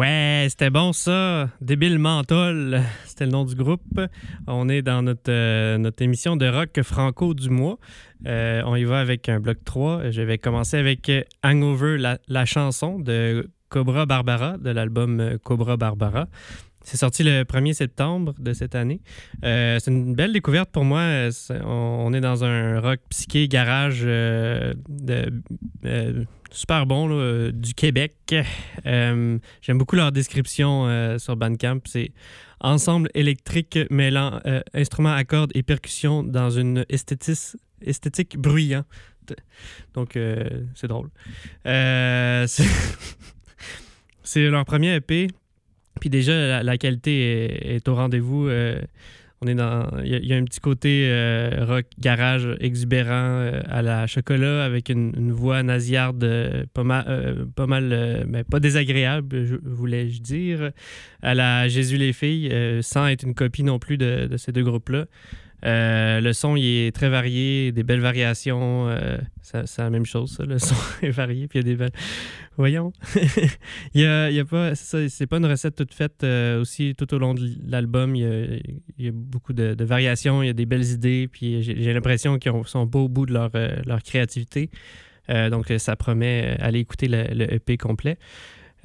Ouais, 0.00 0.46
c'était 0.48 0.70
bon 0.70 0.94
ça. 0.94 1.50
Débile 1.60 1.98
Menthol, 1.98 2.80
c'était 3.04 3.26
le 3.26 3.32
nom 3.32 3.44
du 3.44 3.54
groupe. 3.54 4.00
On 4.46 4.66
est 4.70 4.80
dans 4.80 5.02
notre, 5.02 5.30
euh, 5.30 5.90
émission 5.98 6.36
de 6.36 6.48
rock 6.48 6.80
franco 6.82 7.34
du 7.34 7.50
mois. 7.50 7.76
Euh, 8.26 8.62
on 8.64 8.76
y 8.76 8.84
va 8.84 9.00
avec 9.00 9.28
un 9.28 9.40
bloc 9.40 9.58
3. 9.62 10.10
Je 10.10 10.22
vais 10.22 10.38
commencer 10.38 10.78
avec 10.78 11.12
Hangover, 11.44 11.98
la, 11.98 12.16
la 12.28 12.46
chanson 12.46 12.98
de 12.98 13.50
Cobra 13.68 14.06
Barbara, 14.06 14.56
de 14.56 14.70
l'album 14.70 15.20
euh, 15.20 15.36
Cobra 15.36 15.76
Barbara. 15.76 16.28
C'est 16.82 16.96
sorti 16.96 17.22
le 17.22 17.44
1er 17.44 17.74
septembre 17.74 18.34
de 18.38 18.52
cette 18.54 18.74
année. 18.74 19.00
Euh, 19.44 19.78
c'est 19.78 19.90
une 19.90 20.14
belle 20.14 20.32
découverte 20.32 20.70
pour 20.70 20.84
moi. 20.84 21.28
On 21.64 22.12
est 22.14 22.20
dans 22.20 22.42
un 22.42 22.80
rock 22.80 23.00
psyché 23.10 23.48
garage 23.48 24.00
euh, 24.04 24.72
euh, 25.84 26.24
super 26.50 26.86
bon 26.86 27.50
du 27.52 27.74
Québec. 27.74 28.34
J'aime 28.84 29.40
beaucoup 29.74 29.96
leur 29.96 30.10
description 30.10 31.18
sur 31.18 31.36
Bandcamp. 31.36 31.80
C'est 31.84 32.12
ensemble 32.60 33.10
électrique 33.14 33.78
mêlant 33.90 34.40
instruments 34.72 35.14
à 35.14 35.24
cordes 35.24 35.52
et 35.54 35.62
percussions 35.62 36.22
dans 36.22 36.50
une 36.50 36.86
esthétique 36.88 38.38
bruyante. 38.38 38.86
Donc, 39.94 40.18
c'est 40.74 40.88
drôle. 40.88 41.10
C'est 44.22 44.48
leur 44.48 44.64
premier 44.64 44.94
EP. 44.94 45.26
Puis 46.00 46.10
déjà, 46.10 46.62
la, 46.62 46.78
qualité 46.78 47.74
est, 47.74 47.88
au 47.88 47.94
rendez-vous. 47.94 48.48
Euh, 48.48 48.80
on 49.42 49.46
est 49.46 49.54
dans. 49.54 49.88
Il 50.04 50.26
y, 50.26 50.32
a- 50.32 50.36
un 50.36 50.44
petit 50.44 50.60
côté 50.60 51.06
euh, 51.08 51.64
rock 51.66 51.86
garage 51.98 52.46
exubérant 52.60 53.10
euh, 53.10 53.62
à 53.70 53.80
la 53.80 54.06
chocolat 54.06 54.64
avec 54.64 54.90
une, 54.90 55.32
voix 55.32 55.62
nasillarde 55.62 56.66
pas 56.74 56.82
pas, 57.54 57.66
mal 57.66 58.26
ben, 58.28 58.44
pas 58.44 58.60
désagréable, 58.60 59.46
je, 59.46 59.56
voulais-je 59.62 60.20
dire, 60.20 60.72
à 61.22 61.34
la 61.34 61.68
Jésus 61.68 61.96
les 61.96 62.12
filles, 62.12 62.52
sans 62.82 63.06
être 63.06 63.22
une 63.22 63.34
copie 63.34 63.62
non 63.62 63.78
plus 63.78 63.96
de 63.96 64.36
ces 64.36 64.52
deux 64.52 64.64
groupes-là. 64.64 65.06
Euh, 65.64 66.20
le 66.20 66.32
son, 66.32 66.56
il 66.56 66.64
est 66.86 66.94
très 66.94 67.08
varié, 67.08 67.72
des 67.72 67.82
belles 67.82 68.00
variations. 68.00 68.88
euh, 68.88 69.18
c'est 69.42 69.78
la 69.78 69.90
même 69.90 70.06
chose, 70.06 70.36
ça. 70.36 70.44
Le 70.44 70.58
son 70.58 70.74
est 71.02 71.10
varié, 71.10 71.48
puis 71.48 71.58
il 71.58 71.66
y 71.66 71.70
a 71.70 71.72
des 71.72 71.76
belles. 71.76 71.92
Voyons. 72.56 72.92
il 73.94 74.00
y 74.00 74.04
a, 74.04 74.30
il 74.30 74.36
y 74.36 74.40
a 74.40 74.44
pas. 74.44 74.74
C'est 74.74 75.26
pas 75.26 75.38
une 75.38 75.46
recette 75.46 75.76
toute 75.76 75.94
faite 75.94 76.24
euh, 76.24 76.60
aussi 76.60 76.94
tout 76.96 77.12
au 77.14 77.18
long 77.18 77.34
de 77.34 77.48
l'album. 77.66 78.14
Il 78.16 78.62
y 78.98 79.08
a, 79.08 79.12
beaucoup 79.12 79.52
de, 79.52 79.76
variations, 79.84 80.42
il 80.42 80.46
y 80.46 80.50
a 80.50 80.54
des 80.54 80.66
belles 80.66 80.86
idées, 80.90 81.28
puis 81.30 81.62
j'ai 81.62 81.92
l'impression 81.92 82.38
qu'ils 82.38 82.52
ont- 82.52 82.64
sont 82.64 82.86
pas 82.86 82.98
au 82.98 83.08
bout 83.08 83.26
de 83.26 83.32
leur, 83.32 83.50
euh, 83.54 83.76
créativité. 84.04 84.70
Euh, 85.30 85.50
donc, 85.50 85.70
euh, 85.70 85.78
ça 85.78 85.96
promet 85.96 86.44
euh, 86.44 86.64
aller 86.66 86.80
écouter 86.80 87.08
le, 87.08 87.24
le 87.32 87.54
EP 87.54 87.76
complet. 87.76 88.18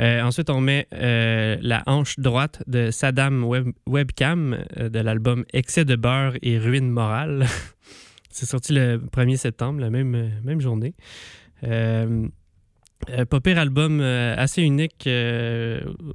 Euh, 0.01 0.21
ensuite, 0.21 0.49
on 0.49 0.61
met 0.61 0.87
euh, 0.93 1.57
la 1.61 1.83
hanche 1.85 2.19
droite 2.19 2.61
de 2.67 2.91
Saddam 2.91 3.43
Web- 3.43 3.71
Webcam 3.87 4.57
euh, 4.77 4.89
de 4.89 4.99
l'album 4.99 5.45
Excès 5.53 5.85
de 5.85 5.95
beurre 5.95 6.33
et 6.41 6.57
ruine 6.57 6.89
morale. 6.89 7.45
C'est 8.29 8.45
sorti 8.45 8.73
le 8.73 8.97
1er 8.97 9.37
septembre, 9.37 9.79
la 9.79 9.89
même, 9.89 10.31
même 10.43 10.59
journée. 10.59 10.93
Pas 11.61 13.39
pire 13.39 13.57
album 13.59 14.01
assez 14.01 14.61
unique 14.61 15.07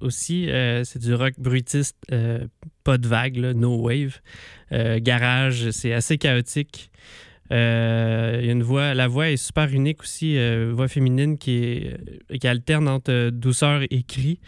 aussi. 0.02 0.50
C'est 0.84 0.98
du 0.98 1.14
rock 1.14 1.32
bruitiste, 1.38 1.96
pas 2.84 2.98
de 2.98 3.08
vague, 3.08 3.38
no 3.38 3.80
wave. 3.80 4.20
Garage, 4.70 5.70
c'est 5.70 5.94
assez 5.94 6.18
chaotique. 6.18 6.90
Euh, 7.52 8.40
une 8.42 8.62
voix, 8.62 8.94
la 8.94 9.08
voix 9.08 9.30
est 9.30 9.36
super 9.36 9.72
unique 9.72 10.02
aussi, 10.02 10.38
euh, 10.38 10.70
voix 10.72 10.88
féminine 10.88 11.36
qui, 11.36 11.64
est, 11.64 12.38
qui 12.38 12.46
alterne 12.46 12.88
entre 12.88 13.10
euh, 13.10 13.30
douceur 13.30 13.82
et 13.90 14.02
cri. 14.02 14.38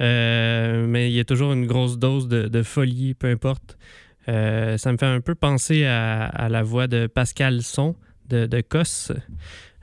Euh, 0.00 0.86
mais 0.86 1.10
il 1.10 1.14
y 1.14 1.20
a 1.20 1.24
toujours 1.24 1.52
une 1.52 1.66
grosse 1.66 1.98
dose 1.98 2.28
de, 2.28 2.48
de 2.48 2.62
folie, 2.62 3.14
peu 3.14 3.28
importe. 3.28 3.78
Euh, 4.28 4.76
ça 4.76 4.92
me 4.92 4.98
fait 4.98 5.06
un 5.06 5.20
peu 5.20 5.34
penser 5.34 5.84
à, 5.84 6.24
à 6.24 6.48
la 6.48 6.62
voix 6.62 6.86
de 6.86 7.06
Pascal 7.06 7.62
Son 7.62 7.96
de, 8.28 8.46
de 8.46 8.60
Cos. 8.60 9.12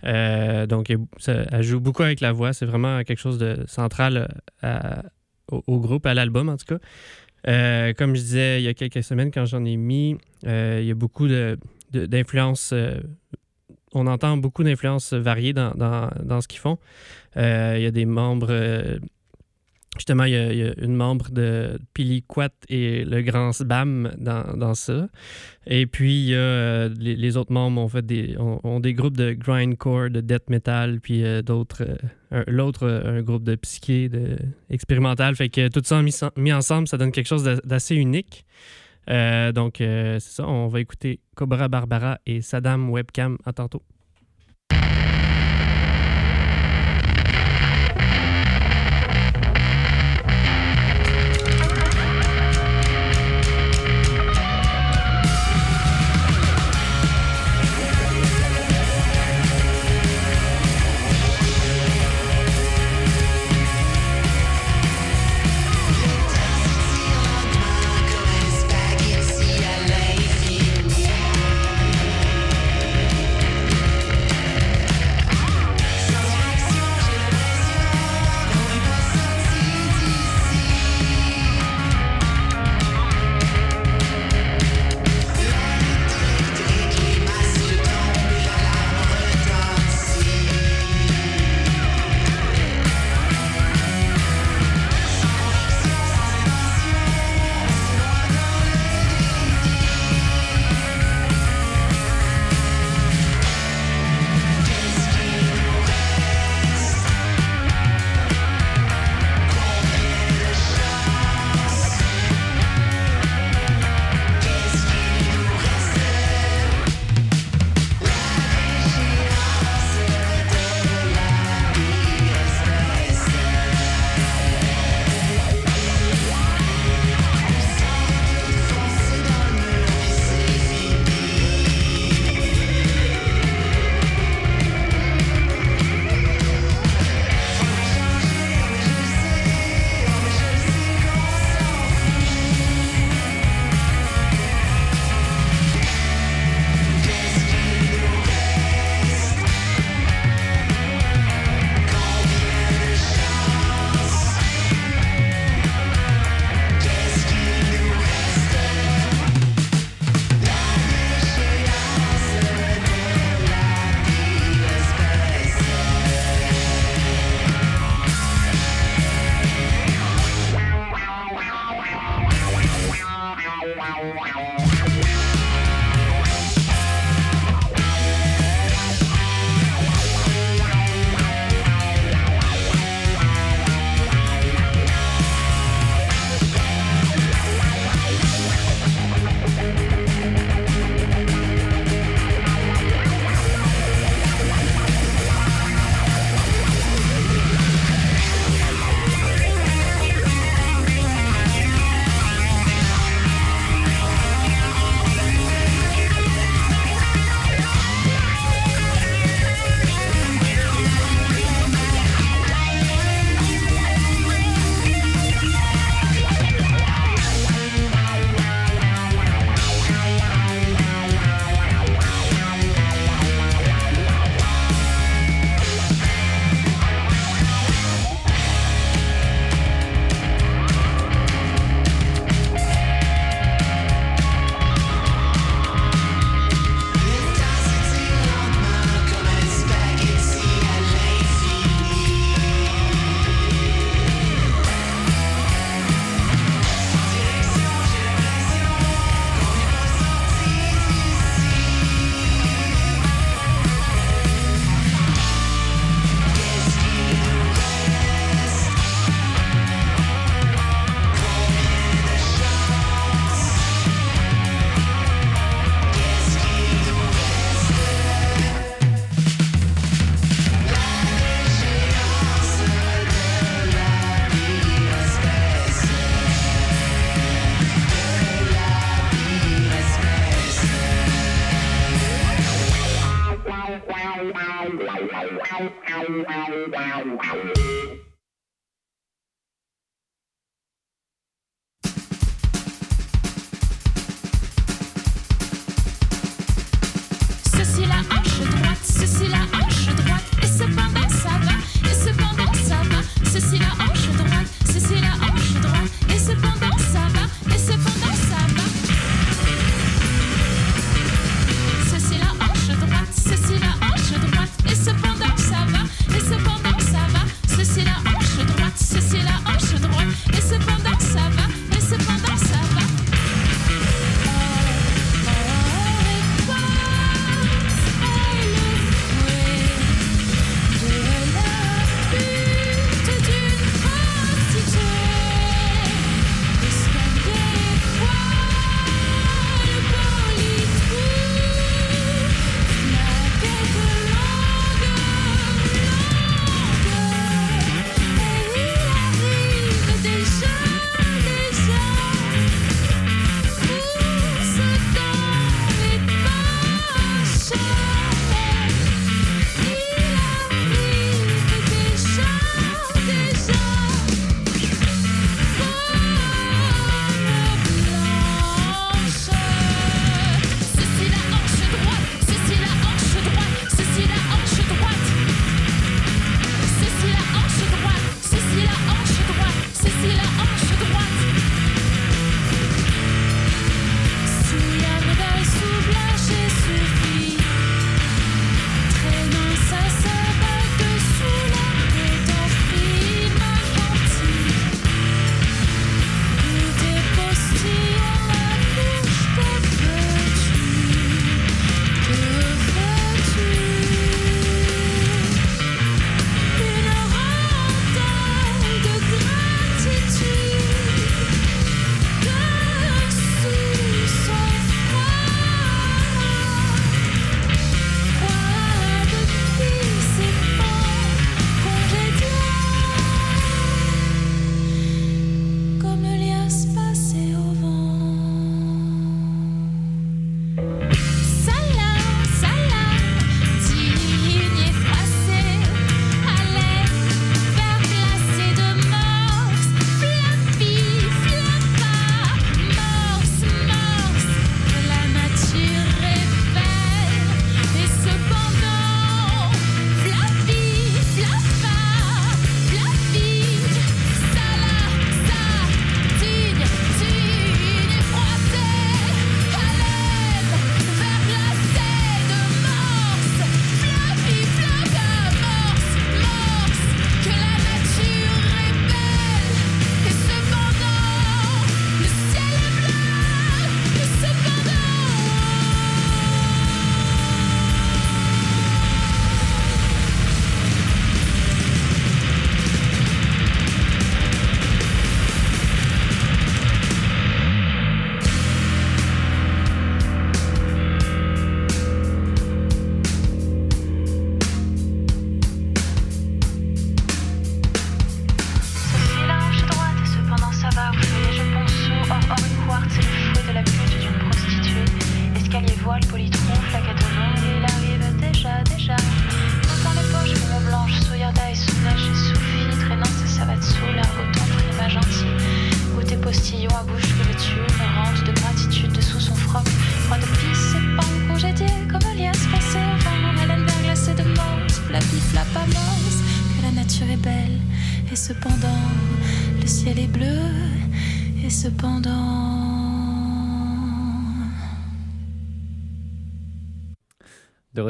Euh, 0.06 0.66
donc, 0.66 0.90
elle 0.92 1.64
joue 1.64 1.80
beaucoup 1.80 2.04
avec 2.04 2.22
la 2.22 2.32
voix. 2.32 2.54
C'est 2.54 2.66
vraiment 2.66 3.04
quelque 3.04 3.20
chose 3.20 3.38
de 3.38 3.64
central 3.68 4.28
au, 5.52 5.80
groupe, 5.80 6.06
à 6.06 6.14
l'album 6.14 6.50
en 6.50 6.58
tout 6.58 6.66
cas. 6.66 6.80
Euh, 7.48 7.94
comme 7.94 8.16
je 8.16 8.22
disais 8.22 8.62
il 8.62 8.66
y 8.66 8.68
a 8.68 8.74
quelques 8.74 9.04
semaines, 9.04 9.32
quand 9.32 9.46
j'en 9.46 9.64
ai 9.66 9.78
mis, 9.78 10.18
euh, 10.46 10.80
il 10.82 10.88
y 10.88 10.92
a 10.92 10.96
beaucoup 10.96 11.28
de- 11.28 11.58
d'influences. 11.92 12.72
euh, 12.74 13.00
on 13.94 14.06
entend 14.06 14.38
beaucoup 14.38 14.64
d'influences 14.64 15.14
variées 15.14 15.54
dans, 15.54 16.42
ce 16.42 16.48
qu'ils 16.48 16.60
font. 16.60 16.78
Euh, 17.38 17.76
il 17.78 17.84
y 17.84 17.88
a 17.88 17.92
des 17.92 18.06
membres. 18.06 18.52
euh, 18.52 19.00
justement, 19.96 20.26
il 20.26 20.34
y, 20.34 20.64
a, 20.64 20.74
une 20.78 20.96
membre 20.96 21.32
de 21.32 21.80
Piliquat 21.96 22.52
et 22.70 23.04
le 23.04 23.24
Grand 23.24 23.52
Sbam 23.52 24.14
dans, 24.20 24.56
dans 24.56 24.76
ça. 24.76 25.08
Et 25.66 25.88
puis, 25.88 26.22
il 26.22 26.30
y 26.30 26.36
a, 26.36 26.88
les, 26.88 27.36
autres 27.36 27.52
membres 27.52 27.82
ont 27.82 27.88
fait 27.88 28.06
des, 28.06 28.38
ont, 28.38 28.80
des 28.80 28.94
groupes 28.94 29.18
de 29.18 29.34
grindcore, 29.34 30.12
de 30.12 30.22
death 30.22 30.50
metal, 30.50 31.00
puis 31.02 31.24
d'autres. 31.44 31.98
L'autre, 32.46 32.88
un 32.88 33.24
groupe 33.24 33.44
de 33.44 33.56
psyché, 33.56 34.08
de 34.08 34.38
expérimental. 34.70 35.36
Fait 35.36 35.50
que 35.50 35.68
tout 35.68 35.82
ça 35.84 36.04
mis, 36.04 36.54
ensemble, 36.54 36.88
ça 36.88 36.98
donne 36.98 37.12
quelque 37.12 37.28
chose 37.28 37.44
d'a- 37.44 37.62
d'assez 37.62 37.96
unique. 37.96 38.46
Euh, 39.10 39.52
donc, 39.52 39.82
euh, 39.82 40.20
c'est 40.20 40.36
ça. 40.36 40.48
On 40.48 40.68
va 40.68 40.80
écouter 40.80 41.22
Cobra 41.36 41.68
Barbara 41.68 42.20
et 42.26 42.42
Saddam 42.42 42.90
Webcam. 42.90 43.38
À 43.46 43.54
tantôt. 43.54 43.84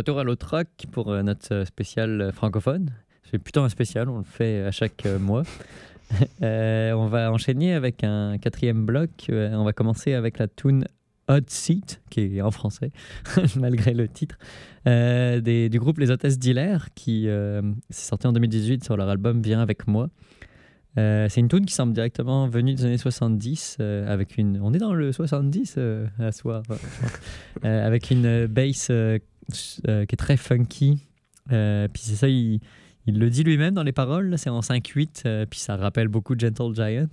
Retour 0.09 0.19
à 0.21 0.23
l'autre 0.23 0.49
rock 0.49 0.67
pour 0.91 1.11
euh, 1.11 1.21
notre 1.21 1.53
euh, 1.53 1.65
spécial 1.65 2.19
euh, 2.19 2.31
francophone. 2.31 2.89
C'est 3.29 3.37
plutôt 3.37 3.61
un 3.61 3.69
spécial, 3.69 4.09
on 4.09 4.17
le 4.17 4.23
fait 4.23 4.63
à 4.63 4.71
chaque 4.71 5.05
mois. 5.05 5.43
On 6.41 7.05
va 7.05 7.31
enchaîner 7.31 7.75
avec 7.75 8.03
un 8.03 8.39
quatrième 8.39 8.87
bloc. 8.87 9.27
On 9.29 9.63
va 9.63 9.71
commencer 9.71 10.15
avec 10.15 10.39
la 10.39 10.47
tune 10.47 10.85
Hot 11.27 11.45
Seat, 11.45 12.01
qui 12.09 12.37
est 12.37 12.41
en 12.41 12.49
français, 12.49 12.91
malgré 13.55 13.93
le 13.93 14.07
titre, 14.07 14.39
du 14.87 15.79
groupe 15.79 15.99
Les 15.99 16.09
Hôtesses 16.09 16.39
d'Hilaire, 16.39 16.87
qui 16.95 17.27
s'est 17.91 18.09
sorti 18.09 18.25
en 18.25 18.33
2018 18.33 18.83
sur 18.83 18.97
leur 18.97 19.09
album 19.09 19.43
Viens 19.43 19.61
avec 19.61 19.85
moi. 19.85 20.09
C'est 20.95 21.37
une 21.37 21.47
tune 21.47 21.65
qui 21.65 21.73
semble 21.73 21.93
directement 21.93 22.47
venue 22.47 22.73
des 22.73 22.85
années 22.85 22.97
70, 22.97 23.77
euh, 23.79 24.11
avec 24.11 24.37
une... 24.37 24.59
On 24.61 24.73
est 24.73 24.79
dans 24.79 24.93
le 24.93 25.11
70 25.11 25.75
euh, 25.77 26.07
à 26.19 26.31
soir. 26.31 26.63
Avec 27.63 28.11
une 28.11 28.47
bass 28.47 28.91
euh, 29.87 30.05
qui 30.05 30.15
est 30.15 30.17
très 30.17 30.37
funky. 30.37 30.99
Euh, 31.51 31.87
puis 31.87 32.03
c'est 32.03 32.15
ça, 32.15 32.27
il, 32.27 32.59
le 33.07 33.29
dit 33.29 33.43
lui-même 33.43 33.73
dans 33.73 33.83
les 33.83 33.91
paroles, 33.91 34.37
c'est 34.37 34.49
en 34.49 34.59
5-8, 34.59 35.23
euh, 35.25 35.45
puis 35.49 35.59
ça 35.59 35.75
rappelle 35.75 36.07
beaucoup 36.07 36.37
Gentle 36.37 36.75
Giant. 36.75 37.07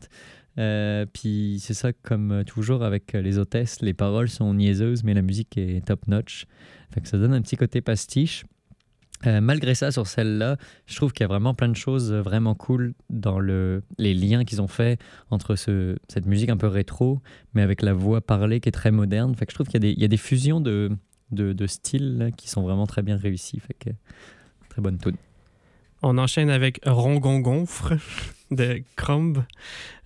Puis 1.12 1.58
c'est 1.60 1.74
ça, 1.74 1.92
comme 1.92 2.42
toujours 2.46 2.82
avec 2.82 3.12
les 3.12 3.38
hôtesses, 3.38 3.82
les 3.82 3.94
paroles 3.94 4.28
sont 4.28 4.54
niaiseuses, 4.54 5.04
mais 5.04 5.12
la 5.12 5.22
musique 5.22 5.56
est 5.58 5.84
top-notch. 5.84 6.46
Ça 7.04 7.18
donne 7.18 7.34
un 7.34 7.42
petit 7.42 7.56
côté 7.56 7.82
pastiche. 7.82 8.44
Malgré 9.24 9.74
ça, 9.74 9.90
sur 9.90 10.06
celle-là, 10.06 10.56
je 10.86 10.96
trouve 10.96 11.12
qu'il 11.12 11.24
y 11.24 11.26
a 11.26 11.28
vraiment 11.28 11.52
plein 11.52 11.68
de 11.68 11.76
choses 11.76 12.12
vraiment 12.12 12.54
cool 12.54 12.94
dans 13.10 13.38
le, 13.38 13.82
les 13.98 14.14
liens 14.14 14.44
qu'ils 14.44 14.62
ont 14.62 14.68
fait 14.68 14.98
entre 15.30 15.56
ce, 15.56 15.96
cette 16.08 16.26
musique 16.26 16.48
un 16.48 16.56
peu 16.56 16.68
rétro, 16.68 17.20
mais 17.52 17.60
avec 17.60 17.82
la 17.82 17.92
voix 17.92 18.22
parlée 18.22 18.60
qui 18.60 18.70
est 18.70 18.72
très 18.72 18.90
moderne. 18.90 19.34
Fait 19.34 19.44
que 19.44 19.52
je 19.52 19.56
trouve 19.56 19.68
qu'il 19.68 19.84
y, 19.84 20.00
y 20.00 20.04
a 20.04 20.08
des 20.08 20.16
fusions 20.16 20.60
de, 20.60 20.90
de, 21.30 21.66
styles 21.66 22.32
qui 22.36 22.48
sont 22.48 22.62
vraiment 22.62 22.86
très 22.86 23.02
bien 23.02 23.18
que, 23.18 23.90
très 24.68 24.82
bonne 24.82 24.98
tune. 24.98 25.16
On 26.02 26.18
enchaîne 26.18 26.50
avec 26.50 26.80
Rongongonfre 26.84 27.94
de 28.50 28.82
Crumb, 28.96 29.42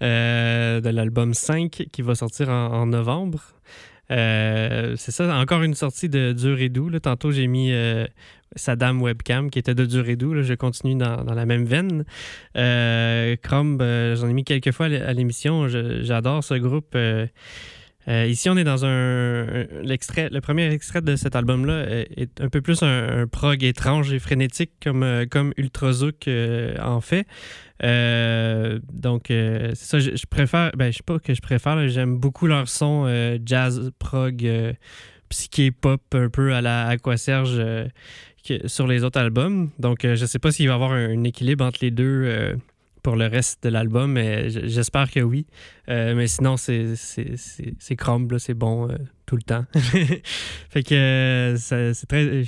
euh, 0.02 0.80
de 0.80 0.88
l'album 0.88 1.34
5 1.34 1.88
qui 1.92 2.02
va 2.02 2.14
sortir 2.14 2.48
en, 2.48 2.86
novembre. 2.86 3.42
Euh, 4.10 4.94
c'est 4.96 5.12
ça, 5.12 5.36
encore 5.36 5.62
une 5.62 5.74
sortie 5.74 6.08
de 6.08 6.32
Dur 6.32 6.58
et 6.60 6.68
Doux. 6.68 6.88
là. 6.88 7.00
Tantôt, 7.00 7.30
j'ai 7.30 7.46
mis 7.46 7.72
euh, 7.72 8.06
Saddam 8.56 9.00
Webcam 9.02 9.50
qui 9.50 9.58
était 9.58 9.74
de 9.74 9.84
Dur 9.84 10.08
et 10.08 10.16
Doux. 10.16 10.42
Je 10.42 10.54
continue 10.54 10.96
dans, 10.96 11.22
la 11.22 11.46
même 11.46 11.64
veine. 11.64 12.04
Euh, 12.56 13.36
Crumb, 13.36 13.80
euh, 13.80 14.16
j'en 14.16 14.28
ai 14.28 14.32
mis 14.32 14.44
quelques 14.44 14.72
fois 14.72 14.86
à 14.86 14.88
l'é- 14.88 15.00
à 15.02 15.12
l'émission. 15.12 15.68
J'adore 15.68 16.42
ce 16.42 16.54
groupe. 16.54 16.96
Euh, 18.08 18.10
euh, 18.10 18.26
ici, 18.26 18.48
on 18.50 18.56
est 18.56 18.64
dans 18.64 18.84
un. 18.84 19.66
l'extrait, 19.82 20.28
le 20.30 20.40
premier 20.40 20.70
extrait 20.72 21.00
de 21.00 21.16
cet 21.16 21.36
album-là 21.36 21.88
est, 21.88 22.08
est 22.16 22.40
un 22.40 22.48
peu 22.48 22.60
plus 22.60 22.82
un, 22.82 23.26
prog 23.26 23.62
étrange 23.62 24.12
et 24.12 24.18
frénétique 24.18 24.72
comme, 24.82 25.02
euh, 25.02 25.26
comme 25.30 25.52
euh, 26.28 26.76
en 26.82 27.00
fait. 27.00 27.26
Euh, 27.82 28.78
donc, 28.92 29.30
euh, 29.30 29.72
c'est 29.74 29.86
ça, 29.86 29.98
je, 29.98 30.26
préfère. 30.28 30.72
Ben, 30.76 30.90
je 30.92 30.98
sais 30.98 31.02
pas 31.04 31.18
que 31.18 31.34
je 31.34 31.40
préfère, 31.40 31.88
j'aime 31.88 32.18
beaucoup 32.18 32.46
leur 32.46 32.68
son 32.68 33.04
euh, 33.06 33.38
jazz, 33.44 33.90
prog, 33.98 34.44
euh, 34.44 34.72
psyché 35.28 35.70
pop, 35.70 36.02
un 36.12 36.28
peu 36.28 36.54
à 36.54 36.60
la 36.60 36.88
Aquaserge 36.88 37.56
euh, 37.58 37.86
que- 38.46 38.66
sur 38.68 38.86
les 38.86 39.04
autres 39.04 39.20
albums. 39.20 39.70
Donc, 39.78 40.04
euh, 40.04 40.16
je 40.16 40.26
sais 40.26 40.38
pas 40.38 40.50
s'il 40.50 40.66
va 40.66 40.72
y 40.72 40.74
avoir 40.74 40.92
un 40.92 41.24
équilibre 41.24 41.64
entre 41.64 41.78
les 41.82 41.90
deux. 41.90 42.56
Pour 43.02 43.16
le 43.16 43.26
reste 43.26 43.62
de 43.62 43.68
l'album, 43.68 44.12
mais 44.12 44.50
j'espère 44.50 45.10
que 45.10 45.20
oui. 45.20 45.46
Euh, 45.88 46.14
mais 46.14 46.26
sinon, 46.26 46.56
c'est 46.56 46.94
crumble, 47.96 48.38
c'est 48.40 48.54
bon 48.54 48.90
euh, 48.90 48.96
tout 49.26 49.36
le 49.36 49.42
temps. 49.42 49.64
fait 49.74 50.82
que 50.82 50.94
euh, 50.94 51.56
c'est 51.56 52.06
très. 52.06 52.44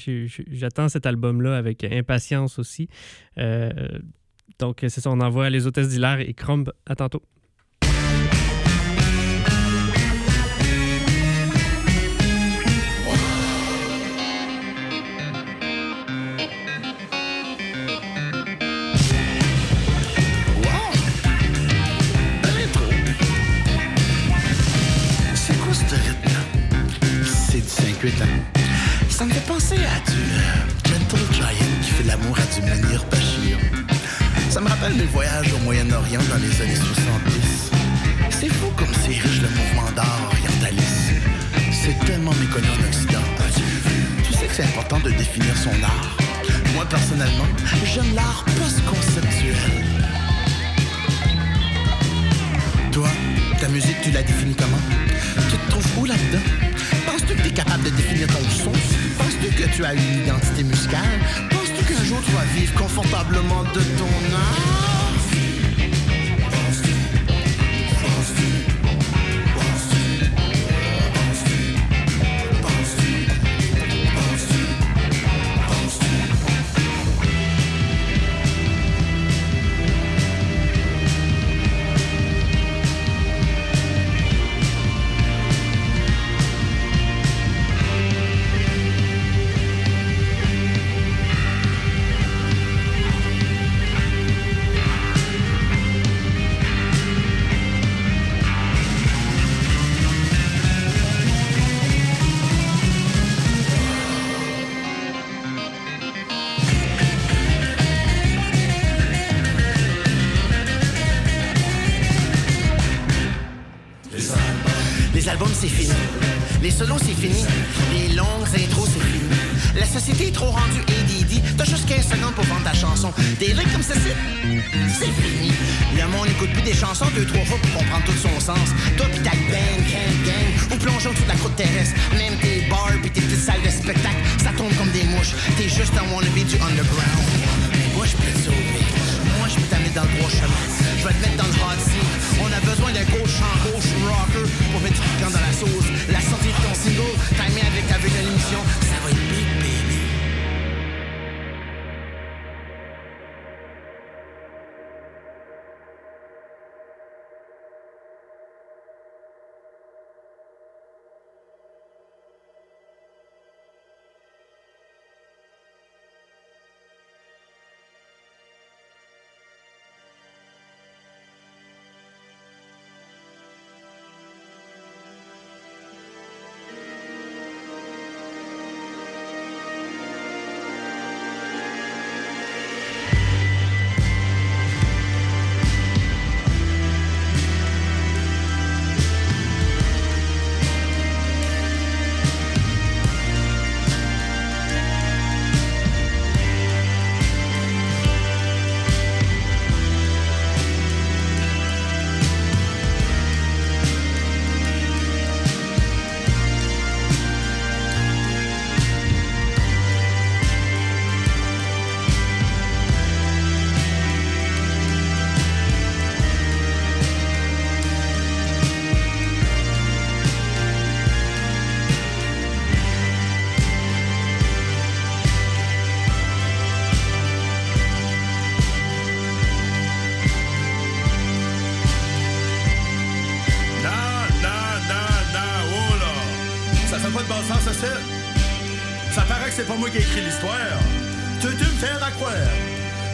J'attends 0.50 0.88
cet 0.88 1.06
album-là 1.06 1.56
avec 1.56 1.84
impatience 1.84 2.58
aussi. 2.58 2.88
Donc, 4.58 4.78
c'est 4.80 5.00
ça, 5.00 5.10
on 5.10 5.20
envoie 5.20 5.50
les 5.50 5.66
hôtesses 5.66 5.88
d'Hilaire 5.88 6.20
et 6.20 6.34
Crumb. 6.34 6.72
À 6.86 6.94
tantôt. 6.94 7.22
C'est 28.02 28.08
du 28.08 28.16
5-8 28.16 28.18
là. 28.18 28.26
Ça 29.08 29.24
me 29.24 29.32
fait 29.32 29.46
penser 29.46 29.76
à 29.76 30.10
du 30.10 30.18
Gentle 30.88 31.32
Giant 31.32 31.72
qui 31.82 31.90
fait 31.90 32.04
l'amour 32.04 32.36
à 32.36 32.54
du 32.54 32.60
Munir 32.62 33.04
Bashir. 33.10 33.58
Ça 34.50 34.60
me 34.60 34.68
rappelle 34.68 34.94
mes 34.94 35.04
voyages 35.04 35.52
au 35.52 35.58
Moyen-Orient 35.58 36.20
dans 36.28 36.38
les 36.38 36.62
années 36.62 36.74
70. 36.74 37.70
C'est 38.30 38.48
fou 38.48 38.66
comme 38.76 38.92
c'est 39.04 39.10
riche 39.10 39.40
le 39.42 39.48
mouvement 39.48 39.90
d'art 39.94 40.20
orientaliste. 40.30 41.12
C'est 41.70 41.98
tellement 42.06 42.32
méconnu 42.40 42.66
en 42.68 42.88
Occident. 42.88 43.22
Tu 44.24 44.32
sais 44.32 44.46
que 44.46 44.54
c'est 44.54 44.64
important 44.64 44.98
de 45.00 45.10
définir 45.10 45.56
son 45.56 45.70
art. 45.84 46.16
Moi, 46.74 46.84
personnellement, 46.86 47.46
j'aime 47.84 48.14
l'art 48.14 48.44
post-conceptuel. 48.58 49.54
Toi, 52.90 53.08
ta 53.60 53.68
musique, 53.68 54.00
tu 54.02 54.10
la 54.10 54.22
définis 54.22 54.56
comment? 54.56 54.80
Tu 55.50 55.56
te 55.56 55.70
trouves 55.70 55.98
où 55.98 56.04
là-dedans? 56.04 56.71
Penses-tu 57.22 57.36
que 57.36 57.42
tu 57.42 57.48
es 57.48 57.52
capable 57.52 57.84
de 57.84 57.90
définir 57.90 58.26
ton 58.26 58.42
son? 58.50 58.72
Penses-tu 58.72 59.54
que 59.54 59.68
tu 59.68 59.84
as 59.84 59.94
une 59.94 60.24
identité 60.24 60.64
musicale? 60.64 61.20
Penses-tu 61.50 61.84
qu'un 61.84 62.04
jour 62.04 62.18
tu 62.24 62.32
vas 62.32 62.44
vivre 62.54 62.74
confortablement 62.74 63.62
de 63.62 63.80
ton 63.80 64.34
art? 64.34 64.91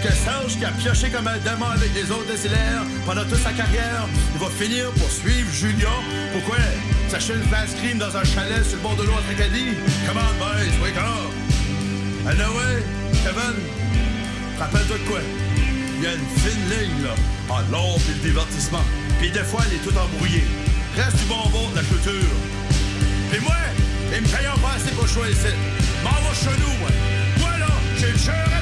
Que 0.03 0.13
Serge 0.13 0.57
qui 0.59 0.65
a 0.65 0.71
pioché 0.71 1.11
comme 1.11 1.27
un 1.27 1.39
démon 1.39 1.67
avec 1.75 1.93
les 1.95 2.11
autres 2.11 2.27
désilaires 2.31 2.85
pendant 3.05 3.25
toute 3.25 3.43
sa 3.43 3.53
carrière, 3.53 4.07
il 4.35 4.41
va 4.41 4.49
finir 4.51 4.91
pour 4.93 5.11
suivre 5.11 5.51
Julien. 5.53 5.99
Pourquoi? 6.33 6.59
S'acheter 7.09 7.35
une 7.35 7.49
glace 7.49 7.75
crime 7.83 7.99
dans 7.99 8.17
un 8.17 8.25
chalet 8.25 8.65
sur 8.65 8.77
le 8.77 8.83
bord 8.83 8.97
de 8.97 9.03
l'eau 9.03 9.15
à 9.19 9.23
Tracadie? 9.23 9.75
Come 10.07 10.19
on, 10.19 10.39
boys, 10.39 10.77
wake 10.83 10.97
up! 10.97 11.33
Anyway, 12.29 12.83
Kevin, 13.25 13.57
rappelle-toi 14.59 14.99
de 14.99 15.09
quoi? 15.09 15.21
Il 15.97 16.05
y 16.05 16.07
a 16.07 16.15
une 16.15 16.29
fine 16.39 16.65
ligne, 16.71 17.03
là, 17.03 17.15
entre 17.49 17.71
l'art 17.73 17.99
et 18.09 18.15
le 18.23 18.29
divertissement. 18.29 18.85
Puis 19.19 19.31
des 19.31 19.43
fois, 19.43 19.63
elle 19.67 19.77
est 19.77 19.83
toute 19.83 19.97
embrouillée. 19.97 20.47
Reste 20.97 21.17
du 21.17 21.25
bonbon 21.25 21.71
de 21.71 21.77
la 21.77 21.83
culture. 21.83 22.35
Puis 23.31 23.41
moi, 23.41 23.57
ils 24.15 24.23
me 24.23 24.27
payent 24.29 24.61
pas 24.63 24.75
assez 24.77 24.95
pour 24.95 25.09
choisir. 25.09 25.55
M'en 26.05 26.11
va 26.11 26.35
chez 26.35 26.55
nous, 26.61 26.79
moi. 26.79 26.91
Moi, 27.41 27.59
là, 27.59 27.73
j'ai 27.99 28.13
le 28.13 28.58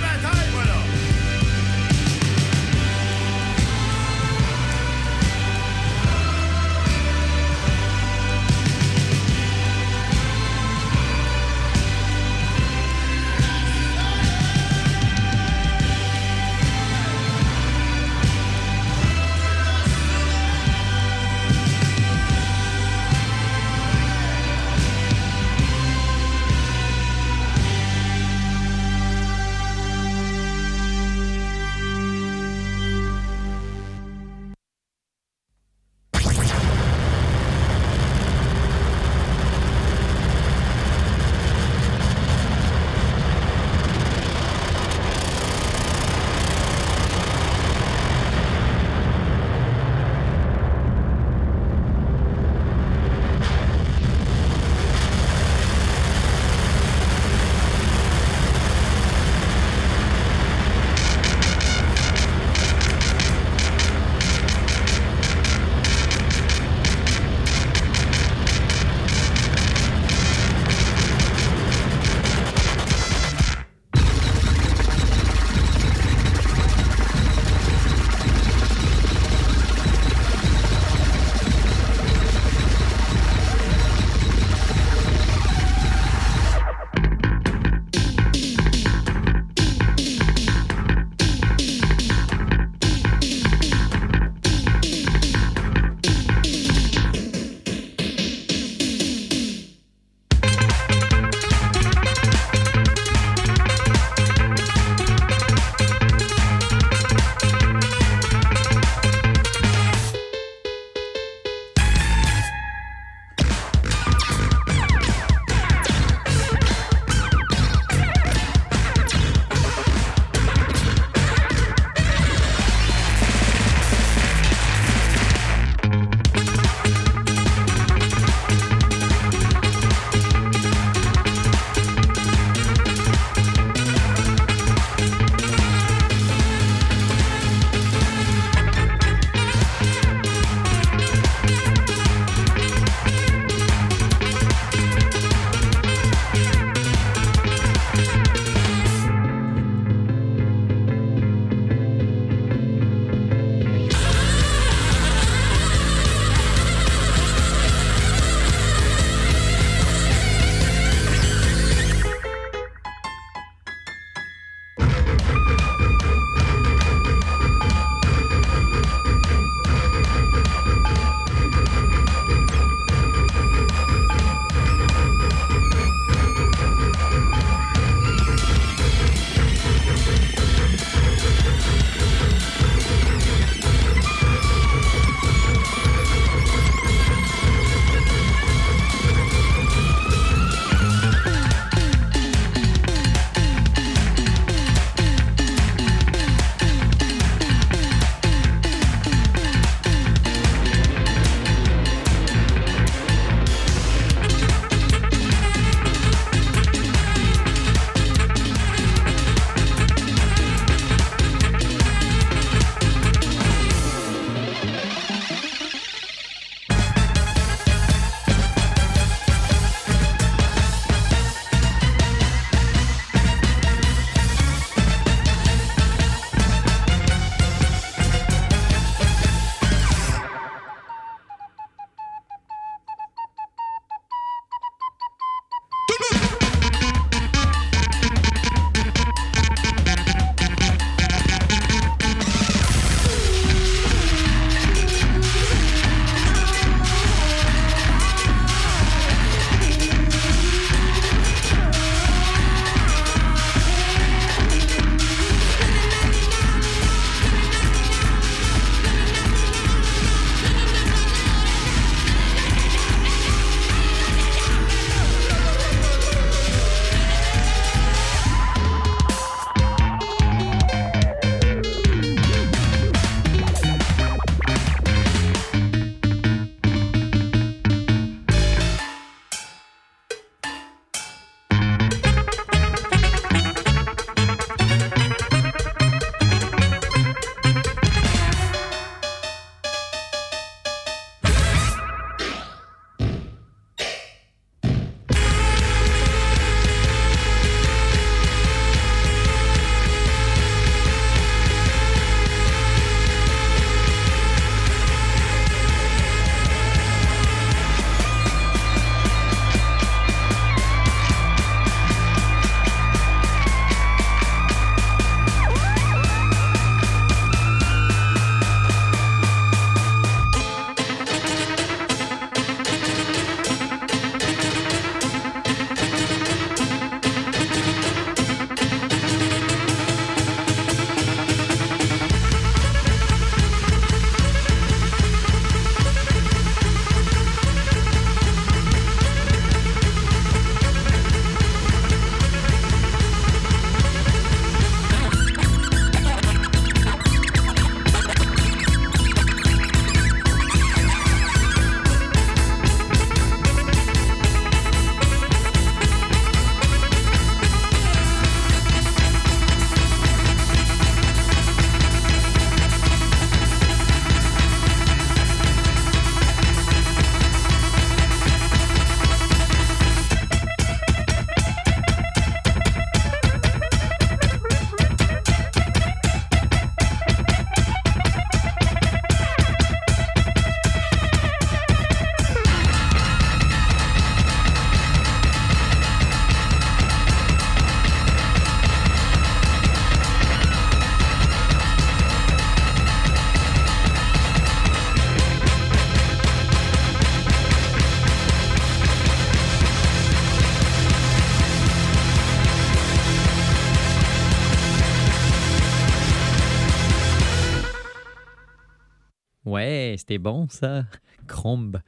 c'était 409.97 410.19
bon 410.19 410.49
ça. 410.49 410.85
Crombe. 411.27 411.81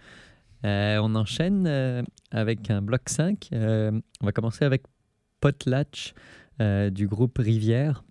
Euh, 0.64 0.98
on 1.02 1.14
enchaîne 1.14 1.66
euh, 1.66 2.02
avec 2.30 2.70
un 2.70 2.82
bloc 2.82 3.08
5. 3.08 3.48
Euh, 3.52 3.92
on 4.20 4.26
va 4.26 4.32
commencer 4.32 4.64
avec 4.64 4.82
Potlatch 5.40 6.14
du 6.90 7.06
groupe 7.06 7.38
Rivière. 7.38 8.02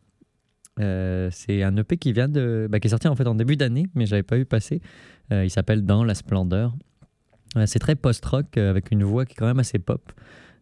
C'est 0.77 1.63
un 1.63 1.75
EP 1.75 1.97
qui 1.97 2.13
vient 2.13 2.29
de, 2.29 2.67
bah, 2.69 2.79
qui 2.79 2.87
est 2.87 2.91
sorti 2.91 3.09
en 3.09 3.15
fait 3.15 3.27
en 3.27 3.35
début 3.35 3.57
d'année, 3.57 3.87
mais 3.93 4.05
j'avais 4.05 4.23
pas 4.23 4.37
vu 4.37 4.45
passer. 4.45 4.81
Il 5.31 5.49
s'appelle 5.49 5.85
Dans 5.85 6.05
la 6.05 6.15
splendeur. 6.15 6.73
C'est 7.65 7.79
très 7.79 7.95
post-rock 7.95 8.55
avec 8.55 8.91
une 8.91 9.03
voix 9.03 9.25
qui 9.25 9.33
est 9.33 9.35
quand 9.35 9.47
même 9.47 9.59
assez 9.59 9.79
pop. 9.79 10.13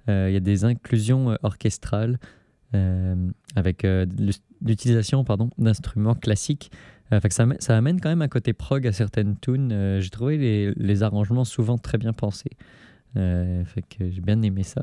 Il 0.08 0.32
y 0.32 0.36
a 0.36 0.40
des 0.40 0.66
inclusions 0.66 1.38
orchestrales 1.44 2.18
avec 3.56 3.86
l'utilisation 4.64 5.24
pardon 5.24 5.52
d'instruments 5.60 6.16
classiques. 6.16 6.72
Euh, 7.14 7.20
ça, 7.30 7.78
amène- 7.78 8.02
quand 8.02 8.10
même 8.10 8.22
un 8.22 8.28
côté 8.28 8.54
prog 8.54 8.86
à 8.88 8.92
certaines 8.92 9.38
tunes. 9.40 9.72
Euh, 9.72 10.02
j'ai 10.02 10.10
trouvé 10.10 10.74
les, 10.76 11.04
arrangements 11.04 11.46
souvent 11.46 11.78
très 11.78 11.98
bien 11.98 12.14
pensés. 12.14 12.52
Euh, 13.18 13.64
j'ai 14.00 14.22
bien 14.22 14.42
aimé 14.42 14.64
ça. 14.64 14.82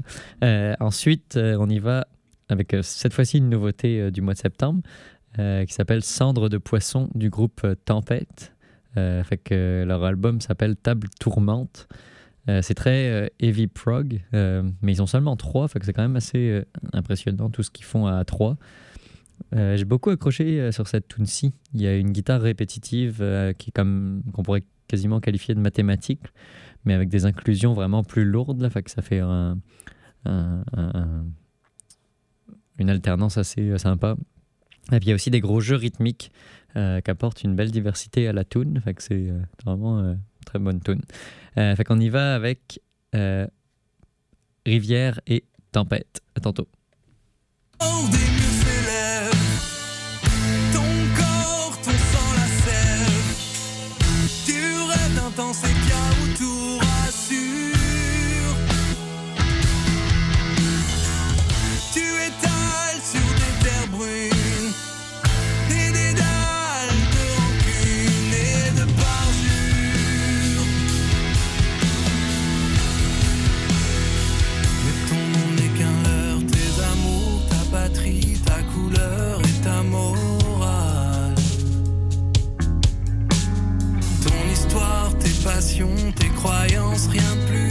Ensuite, 0.81 1.37
on 1.37 1.69
y 1.69 1.79
va 1.79 2.07
avec 2.49 2.77
cette 2.83 3.13
fois-ci 3.13 3.39
une 3.39 3.49
nouveauté 3.49 4.11
du 4.11 4.21
mois 4.21 4.35
de 4.35 4.39
septembre 4.39 4.83
qui 5.37 5.73
s'appelle 5.73 6.03
Cendre 6.03 6.49
de 6.49 6.59
poisson 6.59 7.09
du 7.15 7.29
groupe 7.29 7.67
Tempête. 7.85 8.53
Leur 8.97 10.05
album 10.05 10.41
s'appelle 10.41 10.77
Table 10.77 11.09
Tourmente. 11.21 11.89
C'est 12.47 12.75
très 12.75 13.31
heavy 13.39 13.67
prog, 13.67 14.21
mais 14.33 14.93
ils 14.93 15.03
ont 15.03 15.07
seulement 15.07 15.37
trois, 15.37 15.69
c'est 15.69 15.93
quand 15.93 16.03
même 16.03 16.17
assez 16.17 16.63
impressionnant 16.95 17.51
tout 17.51 17.63
ce 17.63 17.71
qu'ils 17.71 17.87
font 17.87 18.07
à 18.07 18.25
trois. 18.25 18.57
Euh, 19.55 19.77
J'ai 19.77 19.85
beaucoup 19.85 20.11
accroché 20.11 20.61
euh, 20.61 20.73
sur 20.73 20.89
cette 20.89 21.09
tune-ci. 21.09 21.53
Il 21.75 21.81
y 21.83 21.87
a 21.87 21.97
une 21.97 22.11
guitare 22.13 22.41
répétitive 22.41 23.19
euh, 23.21 23.53
qui 23.53 23.73
comme 23.73 24.23
qu'on 24.33 24.43
pourrait 24.43 24.65
quasiment 24.89 25.21
qualifier 25.21 25.55
de 25.55 25.61
mathématique, 25.61 26.21
mais 26.85 26.95
avec 26.95 27.09
des 27.09 27.25
inclusions 27.27 27.73
vraiment 27.73 28.03
plus 28.05 28.25
lourdes, 28.25 28.61
là, 28.61 28.69
ça 28.87 29.03
fait 29.03 29.21
un- 29.21 29.59
un- 30.25 30.65
un- 30.77 30.91
un- 30.95 31.27
une 32.79 32.91
alternance 32.91 33.39
assez 33.39 33.77
sympa. 33.79 34.17
Et 34.93 34.99
puis 34.99 35.07
il 35.07 35.09
y 35.09 35.13
a 35.13 35.15
aussi 35.15 35.31
des 35.31 35.41
gros 35.41 35.61
jeux 35.61 35.77
rythmiques 35.77 36.33
qui 36.75 37.11
apportent 37.11 37.45
une 37.45 37.55
belle 37.55 37.71
diversité 37.71 38.27
à 38.29 38.33
la 38.33 38.45
tune, 38.45 38.81
fait 38.81 38.97
c'est 39.01 39.31
vraiment 39.65 40.01
euh, 40.01 40.15
très 40.47 40.59
bonne 40.59 40.81
tune. 40.81 41.03
Fait 41.55 41.85
qu'on 41.85 42.01
y 42.01 42.09
va 42.09 42.35
avec 42.35 42.81
Rivière 44.67 45.21
et 45.27 45.45
Tempête. 45.71 46.21
À 46.35 46.41
tantôt. 46.41 46.69
Tes 86.17 86.29
croyances, 86.29 87.07
rien 87.09 87.23
plus 87.47 87.62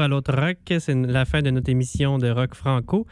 à 0.00 0.08
l'autre 0.08 0.34
rock, 0.34 0.58
c'est 0.78 0.94
la 0.94 1.24
fin 1.24 1.42
de 1.42 1.50
notre 1.50 1.70
émission 1.70 2.18
de 2.18 2.30
rock 2.30 2.54
franco. 2.54 3.06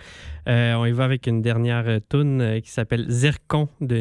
Euh, 0.48 0.74
on 0.74 0.86
y 0.86 0.92
va 0.92 1.04
avec 1.04 1.26
une 1.26 1.42
dernière 1.42 1.84
euh, 1.86 2.00
tune 2.08 2.40
euh, 2.40 2.60
qui 2.60 2.70
s'appelle 2.70 3.06
Zircon 3.08 3.68
de 3.80 4.00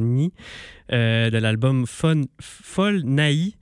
euh, 0.91 1.29
de 1.29 1.37
l'album 1.37 1.85
Fol, 1.85 2.23
Fol 2.39 3.01
Naï 3.03 3.55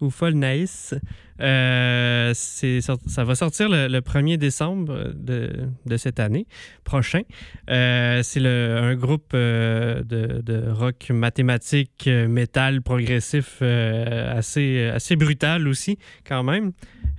ou 0.00 0.10
Fol 0.10 0.34
Naïs. 0.34 0.94
Ça 1.38 3.24
va 3.24 3.34
sortir 3.34 3.68
le, 3.68 3.88
le 3.88 4.00
1er 4.00 4.36
décembre 4.36 5.12
de, 5.14 5.96
cette 5.96 6.20
année 6.20 6.46
prochain. 6.84 7.22
C'est 7.66 8.46
un 8.46 8.94
groupe 8.94 9.32
de, 9.32 10.02
de 10.04 10.70
rock 10.70 11.10
mathématique, 11.10 12.08
métal 12.28 12.82
progressif 12.82 13.62
assez, 13.62 14.90
assez 14.94 15.16
brutal 15.16 15.66
aussi, 15.66 15.98
quand 16.26 16.42
même. 16.42 16.72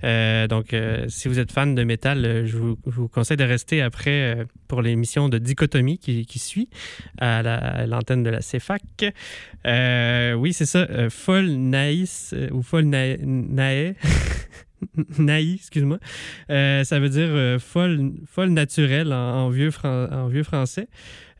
Euh, 0.04 0.46
donc, 0.46 0.74
euh, 0.74 1.06
si 1.08 1.28
vous 1.28 1.38
êtes 1.38 1.52
fan 1.52 1.74
de 1.74 1.84
métal, 1.84 2.24
euh, 2.24 2.46
je 2.46 2.56
vous, 2.56 3.08
conseille 3.08 3.36
de 3.36 3.44
rester 3.44 3.82
après 3.82 4.46
pour 4.68 4.82
l'émission 4.82 5.28
de 5.28 5.38
Dichotomie 5.38 5.98
qui, 5.98 6.38
suit 6.38 6.68
à 7.18 7.42
la- 7.42 7.56
à 7.56 7.86
l'antenne 7.86 8.22
de 8.22 8.30
la 8.30 8.40
CFAC. 8.40 8.82
Oui, 10.36 10.52
c'est 10.52 10.66
ça. 10.66 10.86
Folle 11.10 11.50
Naïs 11.50 12.34
ou 12.52 12.62
Folle 12.62 12.84
Na- 12.84 13.16
Naë. 13.18 13.94
Naï, 15.18 15.54
excuse-moi. 15.54 15.98
Ça 16.48 16.98
veut 16.98 17.08
dire 17.08 17.28
euh, 17.30 17.58
folle, 17.58 18.12
folle 18.26 18.50
naturelle 18.50 19.12
en, 19.12 19.48
vieux, 19.50 19.70
français. 19.70 20.88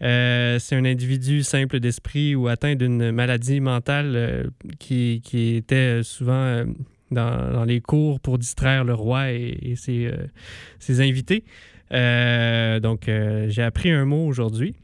C'est 0.00 0.76
un 0.76 0.84
individu 0.84 1.42
simple 1.42 1.80
d'esprit 1.80 2.34
ou 2.34 2.48
atteint 2.48 2.74
d'une 2.74 3.10
maladie 3.12 3.60
mentale 3.60 4.50
qui, 4.78 5.20
était 5.56 6.02
souvent 6.02 6.64
dans, 7.12 7.64
les 7.64 7.80
cours 7.80 8.20
pour 8.20 8.38
distraire 8.38 8.84
le 8.84 8.94
roi 8.94 9.30
et, 9.30 9.74
euh, 9.88 10.26
ses 10.78 11.00
invités. 11.00 11.44
Euh, 11.92 12.80
donc, 12.80 13.08
euh, 13.08 13.46
j'ai 13.48 13.62
appris 13.62 13.90
un 13.90 14.04
mot 14.04 14.26
aujourd'hui. 14.26 14.74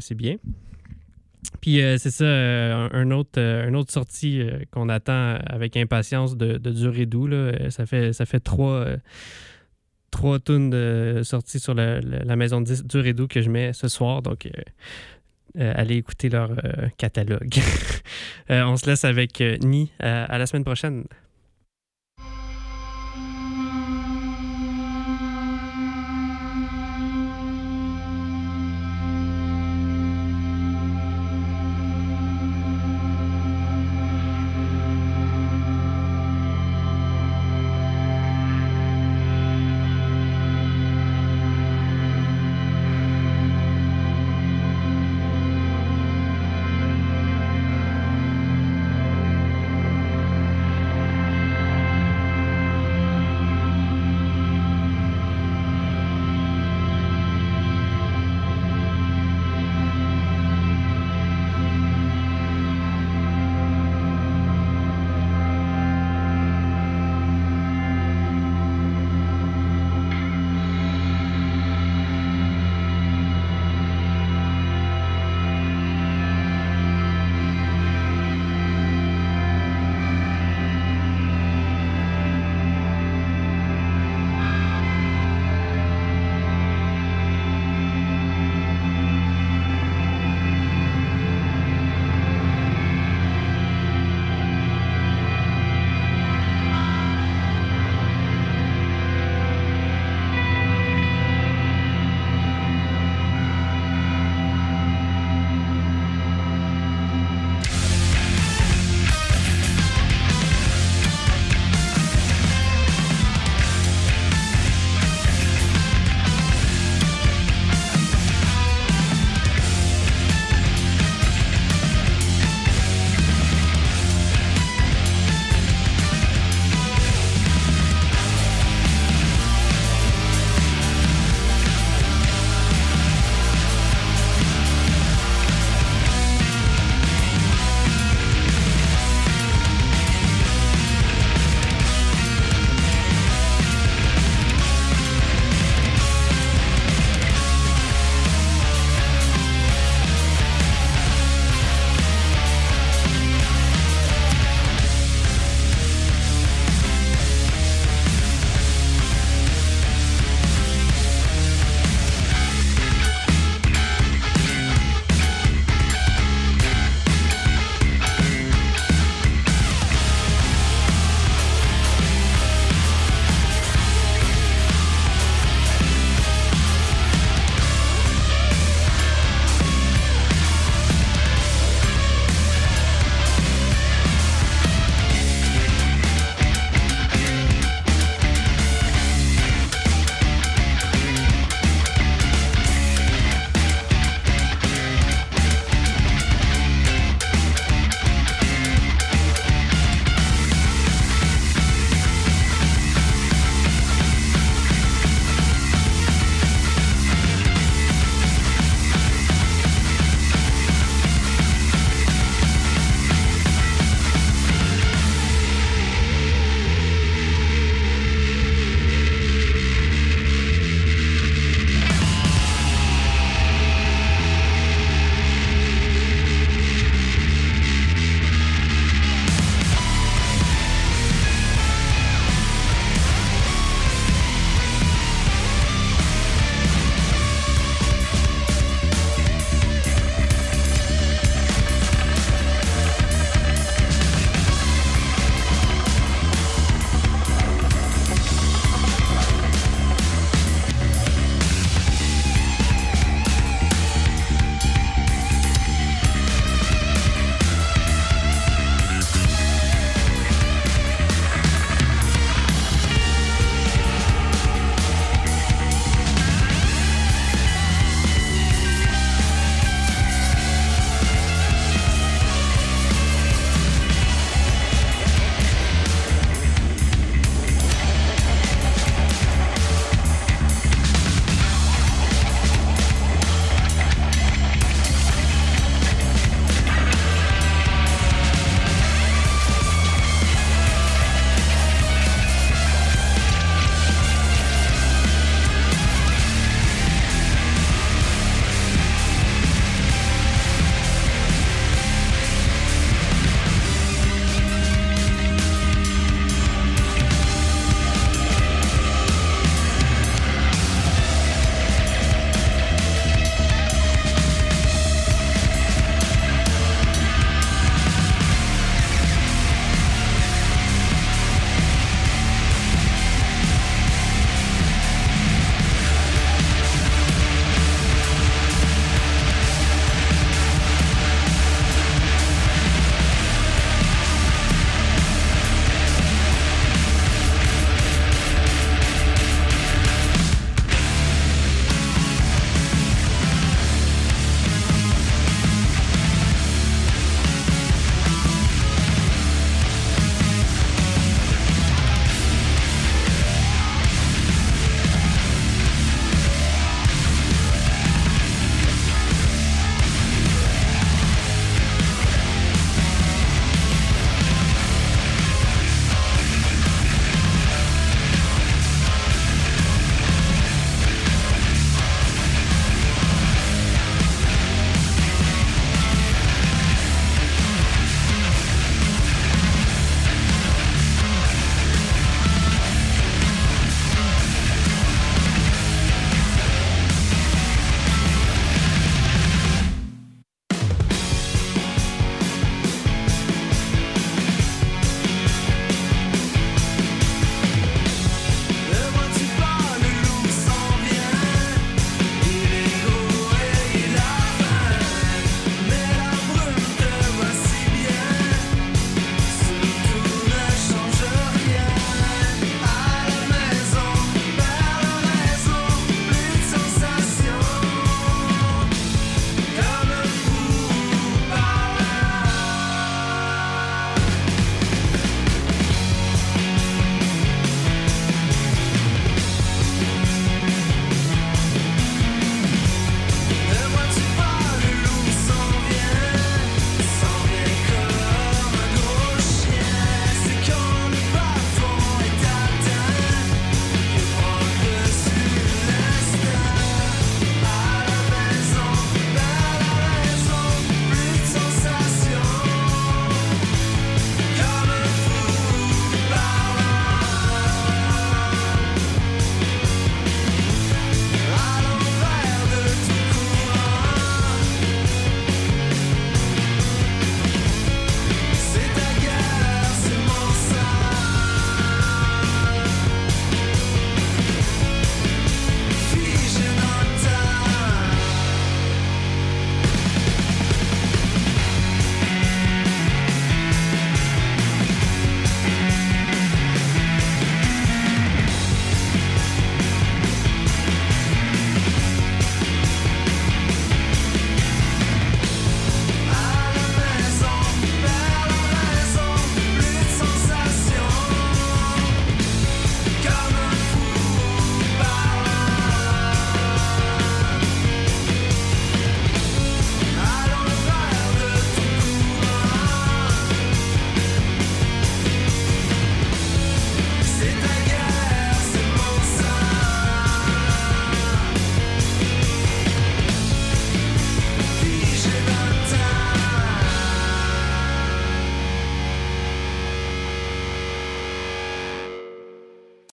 C'est 0.00 0.16
bien. 0.16 0.36
Puis 1.60 1.76
c'est 1.98 2.10
ça, 2.10 2.24
autre, 3.12 3.38
une 3.38 3.76
autre 3.76 3.92
sortie 3.92 4.42
qu'on 4.72 4.88
attend 4.88 5.36
avec 5.46 5.76
impatience 5.76 6.36
de, 6.36 6.58
de 6.58 6.70
dur 6.72 6.98
et 6.98 7.06
doux. 7.06 7.28
là. 7.28 7.70
Ça 7.70 7.86
fait, 7.86 8.12
ça 8.12 8.26
fait 8.26 8.40
trois, 8.40 8.84
trois 10.10 10.40
de 10.40 11.20
sorties 11.22 11.60
sur 11.60 11.74
la, 11.74 12.00
maison 12.34 12.60
de 12.62 12.74
dur 12.88 13.06
et 13.06 13.12
doux 13.12 13.28
que 13.28 13.42
je 13.42 13.50
mets 13.50 13.72
ce 13.72 13.86
soir. 13.86 14.22
Donc, 14.22 14.48
allez 15.56 15.96
écouter 15.96 16.30
leur 16.30 16.50
catalogue. 16.98 17.54
On 18.50 18.76
se 18.76 18.86
laisse 18.86 19.04
avec 19.04 19.40
Ni. 19.62 19.92
À 20.00 20.38
la 20.38 20.46
semaine 20.46 20.64
prochaine. 20.64 21.04